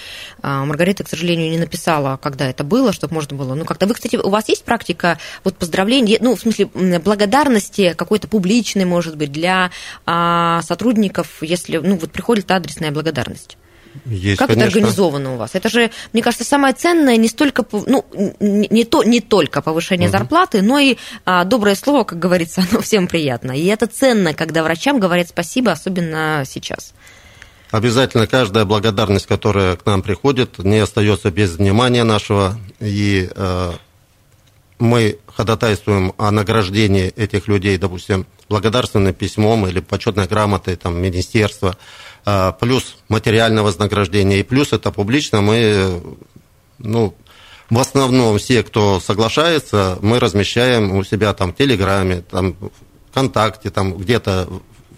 Э, 0.41 0.63
Маргарита, 0.65 1.03
к 1.03 1.09
сожалению, 1.09 1.51
не 1.51 1.57
написала, 1.57 2.17
когда 2.17 2.49
это 2.49 2.63
было, 2.63 2.93
чтобы 2.93 3.15
можно 3.15 3.37
было. 3.37 3.53
Ну, 3.53 3.65
как-то 3.65 3.87
вы, 3.87 3.93
кстати, 3.93 4.15
у 4.15 4.29
вас 4.29 4.49
есть 4.49 4.63
практика 4.63 5.19
вот 5.43 5.57
поздравлений, 5.57 6.17
ну, 6.19 6.35
в 6.35 6.39
смысле, 6.39 6.65
благодарности 6.99 7.93
какой-то 7.93 8.27
публичной, 8.27 8.85
может 8.85 9.17
быть, 9.17 9.31
для 9.31 9.71
э, 10.05 10.59
сотрудников, 10.63 11.41
если, 11.41 11.77
ну, 11.77 11.95
вот 11.95 12.11
приходит 12.11 12.51
адресная 12.51 12.91
благодарность? 12.91 13.57
Есть, 14.05 14.39
как 14.39 14.49
конечно. 14.49 14.69
это 14.69 14.77
организовано 14.77 15.33
у 15.33 15.37
вас? 15.37 15.51
Это 15.53 15.69
же, 15.69 15.91
мне 16.13 16.21
кажется, 16.21 16.43
самое 16.43 16.73
ценное 16.73 17.17
не 17.17 17.27
столько, 17.27 17.65
ну, 17.71 18.05
не, 18.39 18.83
то, 18.85 19.03
не 19.03 19.21
только 19.21 19.61
повышение 19.61 20.09
угу. 20.09 20.17
зарплаты, 20.17 20.61
но 20.61 20.79
и 20.79 20.97
а, 21.25 21.43
доброе 21.43 21.75
слово, 21.75 22.03
как 22.03 22.19
говорится, 22.19 22.63
оно 22.71 22.81
всем 22.81 23.07
приятно. 23.07 23.51
И 23.51 23.65
это 23.65 23.87
ценно, 23.87 24.33
когда 24.33 24.63
врачам 24.63 24.99
говорят 24.99 25.29
спасибо, 25.29 25.71
особенно 25.71 26.43
сейчас. 26.45 26.93
Обязательно 27.71 28.27
каждая 28.27 28.65
благодарность, 28.65 29.25
которая 29.25 29.75
к 29.75 29.85
нам 29.85 30.03
приходит, 30.03 30.59
не 30.59 30.77
остается 30.77 31.31
без 31.31 31.55
внимания 31.55 32.03
нашего. 32.03 32.55
И 32.79 33.27
э, 33.35 33.71
мы 34.83 35.19
ходатайствуем 35.27 36.13
о 36.17 36.29
награждении 36.29 37.07
этих 37.15 37.47
людей, 37.47 37.77
допустим, 37.77 38.27
благодарственным 38.49 39.13
письмом 39.13 39.65
или 39.65 39.79
почетной 39.79 40.27
грамотой 40.27 40.75
там, 40.75 41.01
министерства. 41.01 41.77
А, 42.25 42.51
плюс 42.51 42.97
материальное 43.07 43.63
вознаграждение, 43.63 44.41
и 44.41 44.43
плюс 44.43 44.73
это 44.73 44.91
публично 44.91 45.39
мы, 45.39 46.01
ну, 46.79 47.15
в 47.69 47.79
основном 47.79 48.37
все, 48.37 48.61
кто 48.61 48.99
соглашается, 48.99 49.97
мы 50.01 50.19
размещаем 50.19 50.91
у 50.97 51.03
себя 51.05 51.33
там 51.33 51.53
в 51.53 51.55
Телеграме, 51.55 52.21
там, 52.29 52.57
ВКонтакте, 53.11 53.69
там 53.69 53.95
где-то, 53.95 54.49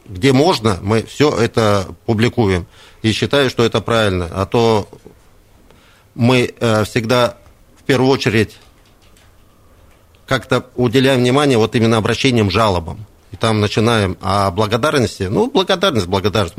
где 0.08 0.34
можно, 0.34 0.80
мы 0.82 1.04
все 1.04 1.30
это 1.30 1.88
публикуем. 2.08 2.66
И 3.04 3.12
считаю, 3.12 3.52
что 3.52 3.64
это 3.64 3.82
правильно. 3.82 4.32
А 4.34 4.48
то 4.48 4.90
мы 6.16 6.52
э, 6.60 6.84
всегда 6.86 7.38
в 7.78 7.84
первую 7.84 8.10
очередь 8.10 8.58
как-то 10.28 10.66
уделяем 10.76 11.20
внимание 11.20 11.58
вот 11.58 11.76
именно 11.76 11.98
обращениям, 11.98 12.50
жалобам. 12.50 13.06
И 13.32 13.36
там 13.36 13.60
начинаем 13.60 14.18
о 14.22 14.52
благодарности. 14.52 15.24
Ну, 15.24 15.50
благодарность, 15.52 16.08
благодарность 16.08 16.56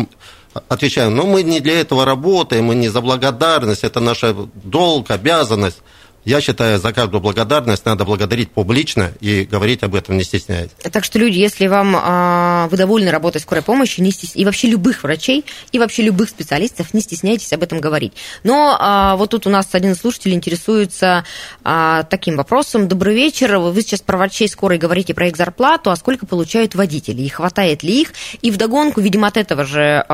отвечаем, 0.68 1.14
но 1.14 1.24
мы 1.24 1.42
не 1.42 1.60
для 1.60 1.80
этого 1.80 2.04
работаем, 2.04 2.66
мы 2.66 2.74
не 2.74 2.88
за 2.88 3.00
благодарность, 3.00 3.84
это 3.84 4.00
наша 4.00 4.34
долг, 4.54 5.10
обязанность. 5.10 5.82
Я 6.26 6.40
считаю, 6.40 6.80
за 6.80 6.92
каждую 6.92 7.20
благодарность 7.20 7.86
надо 7.86 8.04
благодарить 8.04 8.50
публично 8.50 9.12
и 9.20 9.44
говорить 9.44 9.84
об 9.84 9.94
этом, 9.94 10.16
не 10.18 10.24
стесняясь. 10.24 10.70
Так 10.90 11.04
что, 11.04 11.20
люди, 11.20 11.38
если 11.38 11.68
вам 11.68 11.94
а, 11.96 12.66
вы 12.68 12.76
довольны 12.76 13.12
работой 13.12 13.40
скорой 13.40 13.62
помощи, 13.62 14.00
не 14.00 14.10
стес... 14.10 14.32
и 14.34 14.44
вообще 14.44 14.66
любых 14.66 15.04
врачей, 15.04 15.44
и 15.70 15.78
вообще 15.78 16.02
любых 16.02 16.28
специалистов, 16.28 16.92
не 16.94 17.00
стесняйтесь 17.00 17.52
об 17.52 17.62
этом 17.62 17.80
говорить. 17.80 18.12
Но 18.42 18.76
а, 18.76 19.14
вот 19.14 19.30
тут 19.30 19.46
у 19.46 19.50
нас 19.50 19.68
один 19.70 19.92
из 19.92 19.98
слушателей 19.98 20.34
интересуется 20.34 21.24
а, 21.62 22.02
таким 22.02 22.38
вопросом. 22.38 22.88
Добрый 22.88 23.14
вечер. 23.14 23.58
Вы 23.58 23.80
сейчас 23.82 24.00
про 24.00 24.16
врачей 24.16 24.48
скорой 24.48 24.78
говорите 24.78 25.14
про 25.14 25.28
их 25.28 25.36
зарплату, 25.36 25.92
а 25.92 25.96
сколько 25.96 26.26
получают 26.26 26.74
водители? 26.74 27.22
И 27.22 27.28
хватает 27.28 27.84
ли 27.84 28.00
их? 28.00 28.12
И 28.42 28.50
вдогонку, 28.50 29.00
видимо, 29.00 29.28
от 29.28 29.36
этого 29.36 29.64
же 29.64 30.04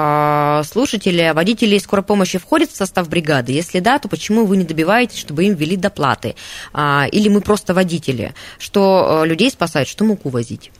слушателя, 0.70 1.33
водители 1.33 1.79
скорой 1.79 2.05
помощи 2.05 2.38
входят 2.38 2.70
в 2.70 2.77
состав 2.77 3.09
бригады? 3.09 3.53
Если 3.53 3.81
да, 3.81 3.98
то 3.98 4.09
почему 4.09 4.44
вы 4.44 4.59
не 4.59 4.64
добиваетесь, 4.64 5.18
чтобы 5.18 5.44
им 5.44 5.55
ввели 5.55 5.77
доплату? 5.77 6.01
Платы, 6.02 6.34
а, 6.72 7.06
или 7.12 7.28
мы 7.28 7.40
просто 7.40 7.74
водители, 7.74 8.34
что 8.58 9.22
э, 9.22 9.28
людей 9.28 9.50
спасает, 9.50 9.86
что 9.86 10.04
муку 10.04 10.30
возить? 10.30 10.72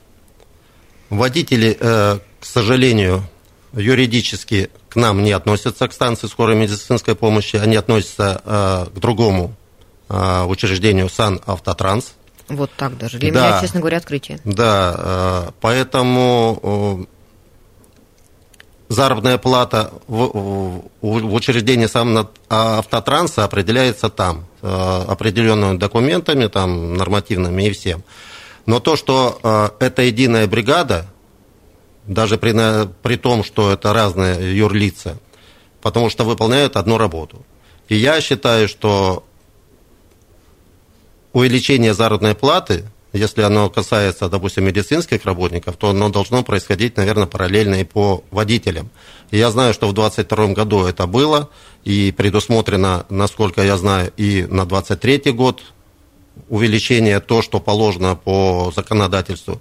Водители, 1.11 1.77
э, 1.79 2.19
к 2.41 2.45
сожалению, 2.45 3.23
юридически 3.73 4.69
к 4.89 4.97
нам 4.97 5.23
не 5.23 5.31
относятся, 5.31 5.87
к 5.87 5.93
станции 5.93 6.27
скорой 6.27 6.57
медицинской 6.57 7.15
помощи, 7.15 7.55
они 7.55 7.77
относятся 7.77 8.43
э, 8.45 8.87
к 8.97 8.99
другому 8.99 9.55
учреждению 10.09 11.09
СанАвтотранс. 11.09 12.13
Вот 12.49 12.71
так 12.77 12.99
даже. 12.99 13.19
Для 13.19 13.33
да, 13.33 13.49
меня, 13.49 13.61
честно 13.63 13.81
говоря, 13.81 13.97
открытие. 13.97 14.41
Да, 14.45 15.55
поэтому 15.63 17.07
заработная 18.93 19.39
плата 19.39 19.93
в, 20.07 20.83
в 21.01 21.35
учреждении 21.35 21.87
сам 21.87 22.29
автотранса 22.49 23.45
определяется 23.45 24.09
там, 24.11 24.47
э, 24.61 25.05
определенными 25.09 25.79
документами, 25.79 26.47
там, 26.47 26.95
нормативными 26.95 27.63
и 27.63 27.71
всем. 27.73 28.03
Но 28.67 28.81
то, 28.81 28.97
что 28.97 29.41
э, 29.43 29.85
это 29.85 30.03
единая 30.03 30.47
бригада, 30.47 31.07
даже 32.07 32.37
при, 32.37 32.53
при 33.03 33.17
том, 33.17 33.45
что 33.45 33.73
это 33.73 33.93
разные 33.93 34.57
юрлица, 34.57 35.19
потому 35.81 36.11
что 36.11 36.25
выполняют 36.25 36.77
одну 36.77 36.99
работу. 36.99 37.45
И 37.89 37.97
я 37.97 38.21
считаю, 38.21 38.69
что 38.69 39.25
увеличение 41.33 41.95
заработной 41.95 42.35
платы– 42.35 42.85
если 43.13 43.43
оно 43.43 43.69
касается, 43.69 44.29
допустим, 44.29 44.65
медицинских 44.65 45.25
работников, 45.25 45.77
то 45.77 45.91
оно 45.91 46.09
должно 46.09 46.43
происходить, 46.43 46.97
наверное, 46.97 47.27
параллельно 47.27 47.77
и 47.77 47.85
по 47.85 48.25
водителям. 48.31 48.91
Я 49.31 49.51
знаю, 49.51 49.75
что 49.75 49.89
в 49.89 49.93
2022 49.93 50.55
году 50.55 50.85
это 50.85 51.07
было, 51.07 51.51
и 51.85 52.13
предусмотрено, 52.13 53.07
насколько 53.11 53.63
я 53.63 53.77
знаю, 53.77 54.13
и 54.17 54.43
на 54.43 54.65
2023 54.65 55.33
год 55.33 55.63
увеличение 56.49 57.21
то, 57.21 57.43
что 57.43 57.61
положено 57.61 58.17
по 58.17 58.73
законодательству. 58.75 59.61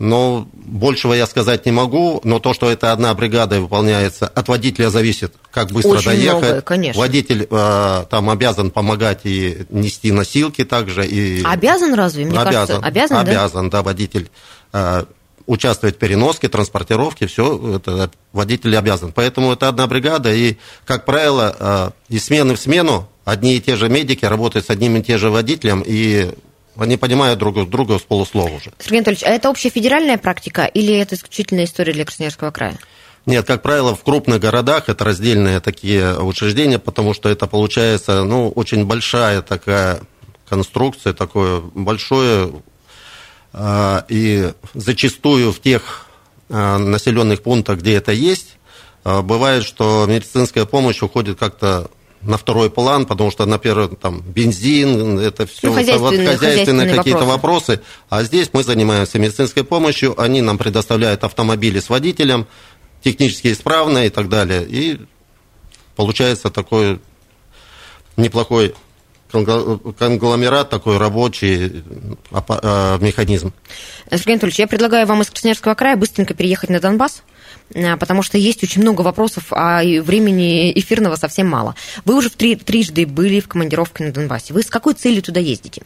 Но 0.00 0.48
большего 0.54 1.12
я 1.12 1.26
сказать 1.26 1.66
не 1.66 1.72
могу, 1.72 2.22
но 2.24 2.38
то, 2.38 2.54
что 2.54 2.70
это 2.70 2.90
одна 2.90 3.12
бригада 3.12 3.60
выполняется, 3.60 4.26
от 4.26 4.48
водителя 4.48 4.88
зависит, 4.88 5.34
как 5.50 5.70
быстро 5.72 5.90
Очень 5.90 6.12
доехать. 6.12 6.38
многое, 6.38 6.60
конечно. 6.62 6.98
Водитель 6.98 7.46
э, 7.50 8.04
там 8.08 8.30
обязан 8.30 8.70
помогать 8.70 9.20
и 9.24 9.66
нести 9.68 10.10
носилки 10.10 10.64
также. 10.64 11.06
И... 11.06 11.42
Обязан 11.44 11.92
разве? 11.92 12.24
Мне 12.24 12.40
обязан, 12.40 12.80
кажется, 12.80 12.86
обязан, 12.86 13.16
да? 13.26 13.30
обязан, 13.30 13.68
да, 13.68 13.82
водитель 13.82 14.30
э, 14.72 15.04
участвовать 15.44 15.96
в 15.96 15.98
переноске, 15.98 16.48
транспортировке, 16.48 17.26
все 17.26 17.76
это 17.76 18.10
водитель 18.32 18.74
обязан. 18.78 19.12
Поэтому 19.12 19.52
это 19.52 19.68
одна 19.68 19.86
бригада, 19.86 20.32
и, 20.32 20.56
как 20.86 21.04
правило, 21.04 21.54
э, 21.58 21.90
из 22.08 22.24
смены 22.24 22.54
в 22.54 22.58
смену 22.58 23.06
одни 23.26 23.56
и 23.56 23.60
те 23.60 23.76
же 23.76 23.90
медики 23.90 24.24
работают 24.24 24.64
с 24.64 24.70
одним 24.70 24.96
и 24.96 25.02
тем 25.02 25.18
же 25.18 25.28
водителем, 25.28 25.84
и 25.86 26.30
они 26.80 26.96
понимают 26.96 27.38
друг 27.38 27.68
друга 27.68 27.98
с 27.98 28.02
полуслова 28.02 28.48
уже. 28.48 28.72
Сергей 28.78 28.98
Анатольевич, 28.98 29.24
а 29.24 29.30
это 29.30 29.50
общая 29.50 29.70
федеральная 29.70 30.18
практика 30.18 30.64
или 30.64 30.94
это 30.94 31.14
исключительная 31.14 31.64
история 31.64 31.92
для 31.92 32.04
Красноярского 32.04 32.50
края? 32.50 32.78
Нет, 33.26 33.46
как 33.46 33.62
правило, 33.62 33.94
в 33.94 34.02
крупных 34.02 34.40
городах 34.40 34.88
это 34.88 35.04
раздельные 35.04 35.60
такие 35.60 36.18
учреждения, 36.18 36.78
потому 36.78 37.12
что 37.14 37.28
это 37.28 37.46
получается, 37.46 38.24
ну, 38.24 38.48
очень 38.48 38.86
большая 38.86 39.42
такая 39.42 40.00
конструкция, 40.48 41.12
такое 41.12 41.60
большое, 41.60 42.52
э, 43.52 44.02
и 44.08 44.52
зачастую 44.74 45.52
в 45.52 45.60
тех 45.60 46.06
э, 46.48 46.76
населенных 46.78 47.42
пунктах, 47.42 47.78
где 47.78 47.94
это 47.94 48.12
есть, 48.12 48.56
э, 49.04 49.20
бывает, 49.20 49.64
что 49.64 50.06
медицинская 50.08 50.64
помощь 50.64 51.02
уходит 51.02 51.38
как-то 51.38 51.90
на 52.22 52.36
второй 52.36 52.70
план, 52.70 53.06
потому 53.06 53.30
что 53.30 53.46
на 53.46 53.58
первый 53.58 53.88
там 53.96 54.20
бензин, 54.20 55.18
это 55.18 55.46
все 55.46 55.68
Ну, 55.68 55.74
хозяйственные- 55.74 56.28
вот, 56.28 56.38
хозяйственные 56.38 56.94
какие-то 56.94 57.24
вопросы. 57.24 57.72
вопросы. 57.76 57.80
А 58.10 58.22
здесь 58.24 58.50
мы 58.52 58.62
занимаемся 58.62 59.18
медицинской 59.18 59.64
помощью, 59.64 60.20
они 60.20 60.42
нам 60.42 60.58
предоставляют 60.58 61.24
автомобили 61.24 61.80
с 61.80 61.88
водителем, 61.88 62.46
технически 63.02 63.52
исправные 63.52 64.08
и 64.08 64.10
так 64.10 64.28
далее. 64.28 64.66
И 64.68 65.00
получается 65.96 66.50
такой 66.50 67.00
неплохой 68.16 68.74
конгло- 69.32 69.94
конгломерат, 69.94 70.68
такой 70.70 70.98
рабочий 70.98 71.82
апа- 72.30 72.60
э, 72.62 72.98
механизм. 73.04 73.52
Сергей 74.10 74.32
Анатольевич, 74.34 74.58
я 74.58 74.66
предлагаю 74.66 75.06
вам 75.06 75.22
из 75.22 75.30
Красноярского 75.30 75.74
края 75.74 75.96
быстренько 75.96 76.34
переехать 76.34 76.68
на 76.70 76.80
Донбасс, 76.80 77.22
а, 77.22 77.29
потому 77.98 78.22
что 78.22 78.38
есть 78.38 78.62
очень 78.62 78.82
много 78.82 79.02
вопросов, 79.02 79.44
а 79.50 79.82
времени 79.82 80.72
эфирного 80.78 81.16
совсем 81.16 81.48
мало. 81.48 81.74
Вы 82.04 82.16
уже 82.16 82.30
в 82.30 82.36
три, 82.36 82.56
трижды 82.56 83.06
были 83.06 83.40
в 83.40 83.48
командировке 83.48 84.04
на 84.04 84.12
Донбассе. 84.12 84.52
Вы 84.52 84.62
с 84.62 84.66
какой 84.66 84.94
целью 84.94 85.22
туда 85.22 85.40
ездите? 85.40 85.82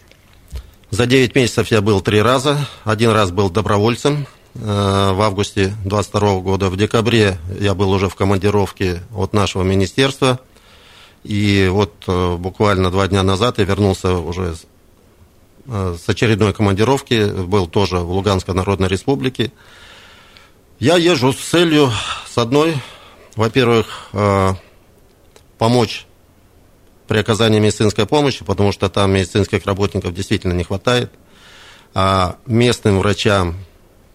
За 0.91 1.07
9 1.07 1.35
месяцев 1.35 1.71
я 1.73 1.81
был 1.81 2.01
три 2.01 2.23
раза. 2.23 2.69
Один 2.85 3.11
раз 3.11 3.33
был 3.33 3.51
добровольцем 3.51 4.27
э, 4.55 4.59
в 4.61 5.21
августе 5.21 5.75
22 5.85 6.41
года. 6.41 6.71
В 6.71 6.77
декабре 6.77 7.39
я 7.59 7.75
был 7.75 7.91
уже 7.91 8.09
в 8.09 8.15
командировке 8.15 9.03
от 9.13 9.33
нашего 9.33 9.65
министерства. 9.65 10.39
И 11.25 11.69
вот 11.69 11.95
э, 12.07 12.37
буквально 12.37 12.91
два 12.91 13.09
дня 13.09 13.23
назад 13.23 13.59
я 13.59 13.65
вернулся 13.65 14.13
уже 14.13 14.55
э, 15.67 15.97
с 16.01 16.09
очередной 16.09 16.53
командировки. 16.53 17.43
Был 17.43 17.67
тоже 17.67 17.99
в 17.99 18.13
Луганской 18.13 18.55
Народной 18.55 18.89
Республике. 18.89 19.51
Я 20.85 20.99
езжу 20.99 21.33
с 21.33 21.39
целью, 21.39 21.91
с 22.29 22.37
одной, 22.37 22.77
во-первых, 23.37 24.11
э, 24.13 24.51
помочь 25.57 26.05
при 27.09 27.17
оказании 27.17 27.59
медицинской 27.59 28.05
помощи, 28.05 28.45
потому 28.45 28.71
что 28.71 28.91
там 28.91 29.11
медицинских 29.13 29.65
работников 29.65 30.13
действительно 30.13 30.53
не 30.53 30.63
хватает. 30.63 31.11
А 31.95 32.37
местным 32.45 32.99
врачам 32.99 33.57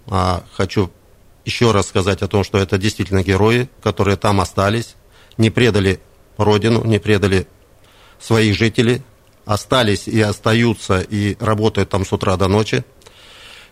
а, 0.06 0.44
хочу 0.54 0.92
еще 1.44 1.72
раз 1.72 1.88
сказать 1.88 2.22
о 2.22 2.28
том, 2.28 2.44
что 2.44 2.60
это 2.60 2.78
действительно 2.78 3.24
герои, 3.24 3.68
которые 3.82 4.16
там 4.16 4.40
остались, 4.40 4.94
не 5.40 5.50
предали 5.50 6.00
родину, 6.38 6.86
не 6.86 7.00
предали 7.00 7.48
своих 8.20 8.56
жителей, 8.56 9.02
остались 9.44 10.08
и 10.08 10.22
остаются, 10.22 11.00
и 11.00 11.36
работают 11.40 11.90
там 11.90 12.06
с 12.06 12.14
утра 12.14 12.38
до 12.38 12.48
ночи. 12.48 12.84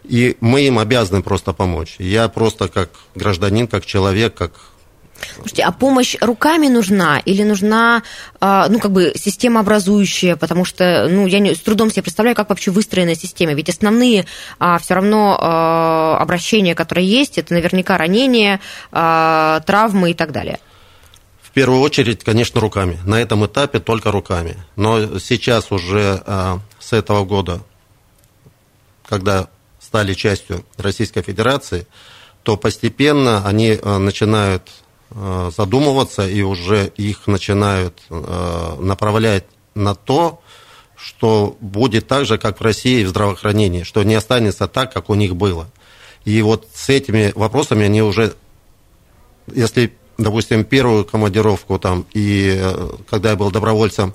И 0.07 0.37
мы 0.39 0.61
им 0.61 0.79
обязаны 0.79 1.21
просто 1.21 1.53
помочь. 1.53 1.95
Я 1.99 2.29
просто 2.29 2.67
как 2.67 2.89
гражданин, 3.15 3.67
как 3.67 3.85
человек, 3.85 4.33
как 4.35 4.51
Слушайте, 5.35 5.63
а 5.63 5.71
помощь 5.71 6.15
руками 6.21 6.67
нужна 6.67 7.19
или 7.19 7.43
нужна, 7.43 8.03
а, 8.39 8.67
ну, 8.69 8.79
как 8.79 8.91
бы, 8.91 9.13
системообразующая, 9.15 10.35
потому 10.35 10.65
что, 10.65 11.07
ну, 11.09 11.27
я 11.27 11.39
не, 11.39 11.55
с 11.55 11.59
трудом 11.59 11.89
себе 11.89 12.03
представляю, 12.03 12.35
как 12.35 12.49
вообще 12.49 12.71
выстроена 12.71 13.15
система, 13.15 13.53
ведь 13.53 13.69
основные 13.69 14.25
а, 14.59 14.77
все 14.77 14.93
равно 14.93 15.37
а, 15.39 16.17
обращения, 16.19 16.75
которые 16.75 17.07
есть, 17.07 17.37
это 17.37 17.53
наверняка 17.53 17.97
ранения, 17.97 18.59
а, 18.91 19.61
травмы 19.61 20.11
и 20.11 20.13
так 20.13 20.31
далее. 20.31 20.59
В 21.41 21.51
первую 21.51 21.81
очередь, 21.81 22.23
конечно, 22.23 22.61
руками. 22.61 22.99
На 23.05 23.19
этом 23.19 23.45
этапе 23.45 23.79
только 23.79 24.11
руками. 24.11 24.57
Но 24.75 25.17
сейчас 25.17 25.71
уже 25.71 26.21
а, 26.25 26.59
с 26.79 26.93
этого 26.93 27.25
года, 27.25 27.61
когда 29.07 29.47
стали 29.87 30.13
частью 30.13 30.65
Российской 30.77 31.21
Федерации, 31.21 31.87
то 32.43 32.57
постепенно 32.57 33.47
они 33.47 33.79
а, 33.81 33.99
начинают 33.99 34.63
а, 35.11 35.49
задумываться 35.55 36.27
и 36.27 36.41
уже 36.41 36.91
их 36.97 37.27
начинают 37.27 38.01
а, 38.09 38.77
направлять 38.81 39.45
на 39.75 39.95
то, 39.95 40.41
что 40.97 41.55
будет 41.61 42.07
так 42.07 42.25
же, 42.25 42.37
как 42.37 42.59
в 42.59 42.63
России 42.63 43.05
в 43.05 43.09
здравоохранении, 43.09 43.83
что 43.83 44.03
не 44.03 44.15
останется 44.15 44.67
так, 44.67 44.91
как 44.91 45.09
у 45.09 45.15
них 45.15 45.37
было. 45.37 45.69
И 46.25 46.41
вот 46.41 46.67
с 46.73 46.89
этими 46.89 47.31
вопросами 47.35 47.85
они 47.85 48.01
уже, 48.01 48.33
если, 49.47 49.93
допустим, 50.17 50.65
первую 50.65 51.05
командировку 51.05 51.79
там, 51.79 52.05
и 52.13 52.57
э, 52.59 52.89
когда 53.09 53.29
я 53.29 53.35
был 53.37 53.51
добровольцем, 53.51 54.13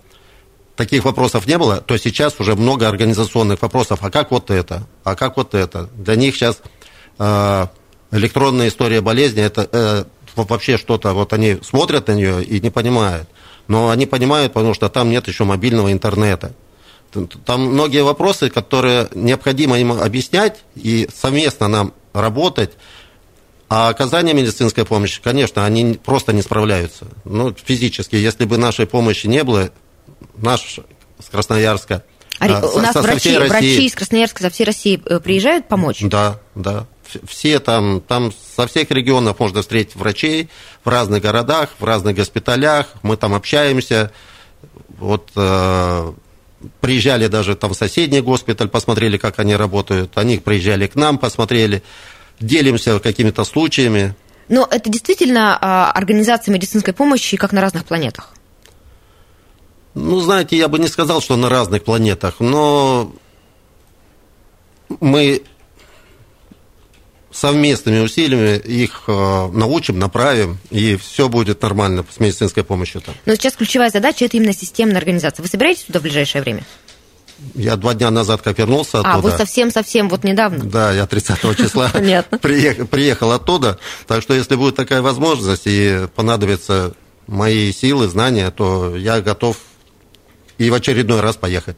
таких 0.76 1.04
вопросов 1.04 1.46
не 1.46 1.58
было, 1.58 1.76
то 1.78 1.96
сейчас 1.96 2.40
уже 2.40 2.54
много 2.54 2.88
организационных 2.88 3.62
вопросов. 3.62 4.00
А 4.02 4.10
как 4.10 4.30
вот 4.30 4.50
это? 4.50 4.86
А 5.04 5.14
как 5.14 5.36
вот 5.36 5.54
это? 5.54 5.88
Для 5.96 6.16
них 6.16 6.34
сейчас 6.34 6.60
э, 7.18 7.66
электронная 8.10 8.68
история 8.68 9.00
болезни 9.00 9.42
это 9.42 9.68
э, 9.70 10.04
вообще 10.36 10.78
что-то, 10.78 11.12
вот 11.12 11.32
они 11.32 11.58
смотрят 11.62 12.08
на 12.08 12.12
нее 12.12 12.42
и 12.44 12.60
не 12.60 12.70
понимают. 12.70 13.28
Но 13.68 13.90
они 13.90 14.06
понимают, 14.06 14.52
потому 14.52 14.74
что 14.74 14.88
там 14.88 15.10
нет 15.10 15.28
еще 15.28 15.44
мобильного 15.44 15.92
интернета. 15.92 16.54
Там 17.44 17.66
многие 17.66 18.02
вопросы, 18.02 18.48
которые 18.48 19.08
необходимо 19.14 19.78
им 19.78 19.92
объяснять 19.92 20.62
и 20.74 21.08
совместно 21.14 21.68
нам 21.68 21.92
работать. 22.12 22.72
А 23.68 23.88
оказание 23.88 24.34
медицинской 24.34 24.84
помощи, 24.84 25.20
конечно, 25.22 25.64
они 25.64 25.98
просто 26.02 26.32
не 26.32 26.42
справляются. 26.42 27.06
Ну, 27.24 27.54
физически, 27.54 28.16
если 28.16 28.44
бы 28.44 28.58
нашей 28.58 28.86
помощи 28.86 29.26
не 29.26 29.44
было, 29.44 29.70
наш 30.36 30.78
с 31.18 31.28
Красноярска, 31.30 32.04
А, 32.38 32.46
а, 32.46 32.66
у 32.66 32.72
со- 32.72 32.80
нас 32.80 32.92
со 32.92 33.02
врачи, 33.02 33.36
врачи 33.36 33.86
из 33.86 33.94
Красноярска, 33.94 34.42
со 34.42 34.50
всей 34.50 34.64
России 34.64 35.02
э, 35.06 35.20
приезжают 35.20 35.68
помочь? 35.68 35.98
Да, 36.02 36.40
да. 36.54 36.86
Все 37.26 37.60
там, 37.60 38.00
там 38.00 38.32
со 38.56 38.66
всех 38.66 38.90
регионов 38.90 39.38
можно 39.38 39.60
встретить 39.60 39.96
врачей 39.96 40.48
в 40.82 40.88
разных 40.88 41.22
городах, 41.22 41.70
в 41.78 41.84
разных 41.84 42.16
госпиталях. 42.16 42.86
Мы 43.02 43.16
там 43.16 43.34
общаемся. 43.34 44.10
Вот 44.98 45.30
э, 45.36 46.12
приезжали 46.80 47.26
даже 47.26 47.54
там 47.54 47.74
в 47.74 47.76
соседний 47.76 48.20
госпиталь, 48.20 48.68
посмотрели, 48.68 49.18
как 49.18 49.38
они 49.38 49.54
работают. 49.56 50.16
Они 50.16 50.38
приезжали 50.38 50.86
к 50.86 50.94
нам, 50.94 51.18
посмотрели. 51.18 51.82
Делимся 52.40 52.98
какими-то 52.98 53.44
случаями. 53.44 54.14
Но 54.48 54.66
это 54.70 54.90
действительно 54.90 55.56
а, 55.60 55.90
организация 55.92 56.52
медицинской 56.52 56.92
помощи 56.92 57.36
как 57.36 57.52
на 57.52 57.60
разных 57.60 57.84
планетах. 57.84 58.34
Ну, 59.94 60.20
знаете, 60.20 60.56
я 60.56 60.68
бы 60.68 60.78
не 60.78 60.88
сказал, 60.88 61.20
что 61.20 61.36
на 61.36 61.48
разных 61.48 61.84
планетах, 61.84 62.40
но 62.40 63.12
мы 65.00 65.42
совместными 67.30 68.00
усилиями 68.00 68.58
их 68.58 69.04
э, 69.06 69.48
научим, 69.52 69.98
направим, 69.98 70.58
и 70.70 70.96
все 70.96 71.28
будет 71.28 71.62
нормально 71.62 72.04
с 72.10 72.20
медицинской 72.20 72.62
помощью 72.62 73.00
там. 73.00 73.14
Но 73.26 73.34
сейчас 73.34 73.54
ключевая 73.54 73.90
задача– 73.90 74.24
это 74.26 74.36
именно 74.36 74.52
системная 74.52 74.98
организация. 74.98 75.42
Вы 75.42 75.48
собираетесь 75.48 75.84
туда 75.84 75.98
в 75.98 76.02
ближайшее 76.02 76.42
время? 76.42 76.64
Я 77.54 77.76
два 77.76 77.94
дня 77.94 78.10
назад 78.10 78.42
как 78.42 78.58
вернулся 78.58 79.00
оттуда. 79.00 79.14
А, 79.14 79.18
вы 79.18 79.30
совсем-совсем 79.32 80.08
вот 80.08 80.24
недавно? 80.24 80.64
Да, 80.64 80.92
я 80.92 81.06
30 81.06 81.56
числа 81.56 81.88
приехал 82.40 83.32
оттуда. 83.32 83.78
Так 84.06 84.22
что, 84.22 84.34
если 84.34 84.54
будет 84.54 84.76
такая 84.76 85.02
возможность 85.02 85.62
и 85.66 86.06
понадобятся 86.14 86.94
мои 87.26 87.72
силы, 87.72 88.08
знания, 88.08 88.50
то 88.50 88.96
я 88.96 89.20
готов 89.20 89.56
и 90.62 90.70
в 90.70 90.74
очередной 90.74 91.20
раз 91.20 91.36
поехать. 91.36 91.76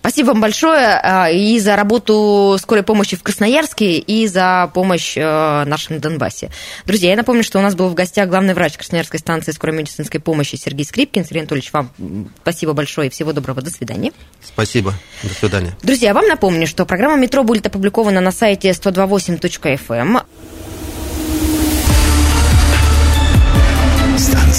Спасибо 0.00 0.28
вам 0.28 0.40
большое 0.40 0.98
э, 1.02 1.34
и 1.34 1.58
за 1.58 1.76
работу 1.76 2.56
скорой 2.58 2.82
помощи 2.82 3.16
в 3.16 3.22
Красноярске, 3.22 3.98
и 3.98 4.26
за 4.26 4.70
помощь 4.72 5.14
э, 5.14 5.64
нашим 5.66 6.00
Донбассе. 6.00 6.50
Друзья, 6.86 7.10
я 7.10 7.16
напомню, 7.16 7.44
что 7.44 7.58
у 7.58 7.62
нас 7.62 7.74
был 7.74 7.88
в 7.90 7.94
гостях 7.94 8.30
главный 8.30 8.54
врач 8.54 8.78
Красноярской 8.78 9.20
станции 9.20 9.52
скорой 9.52 9.76
медицинской 9.76 10.18
помощи 10.18 10.56
Сергей 10.56 10.86
Скрипкин. 10.86 11.24
Сергей 11.24 11.40
Анатольевич, 11.40 11.70
вам 11.74 11.90
спасибо 12.40 12.72
большое 12.72 13.08
и 13.08 13.10
всего 13.10 13.34
доброго. 13.34 13.60
До 13.60 13.70
свидания. 13.70 14.12
Спасибо. 14.42 14.94
До 15.22 15.34
свидания. 15.34 15.76
Друзья, 15.82 16.14
вам 16.14 16.26
напомню, 16.26 16.66
что 16.66 16.86
программа 16.86 17.16
«Метро» 17.16 17.44
будет 17.44 17.66
опубликована 17.66 18.22
на 18.22 18.32
сайте 18.32 18.70
128.fm. 18.70 20.22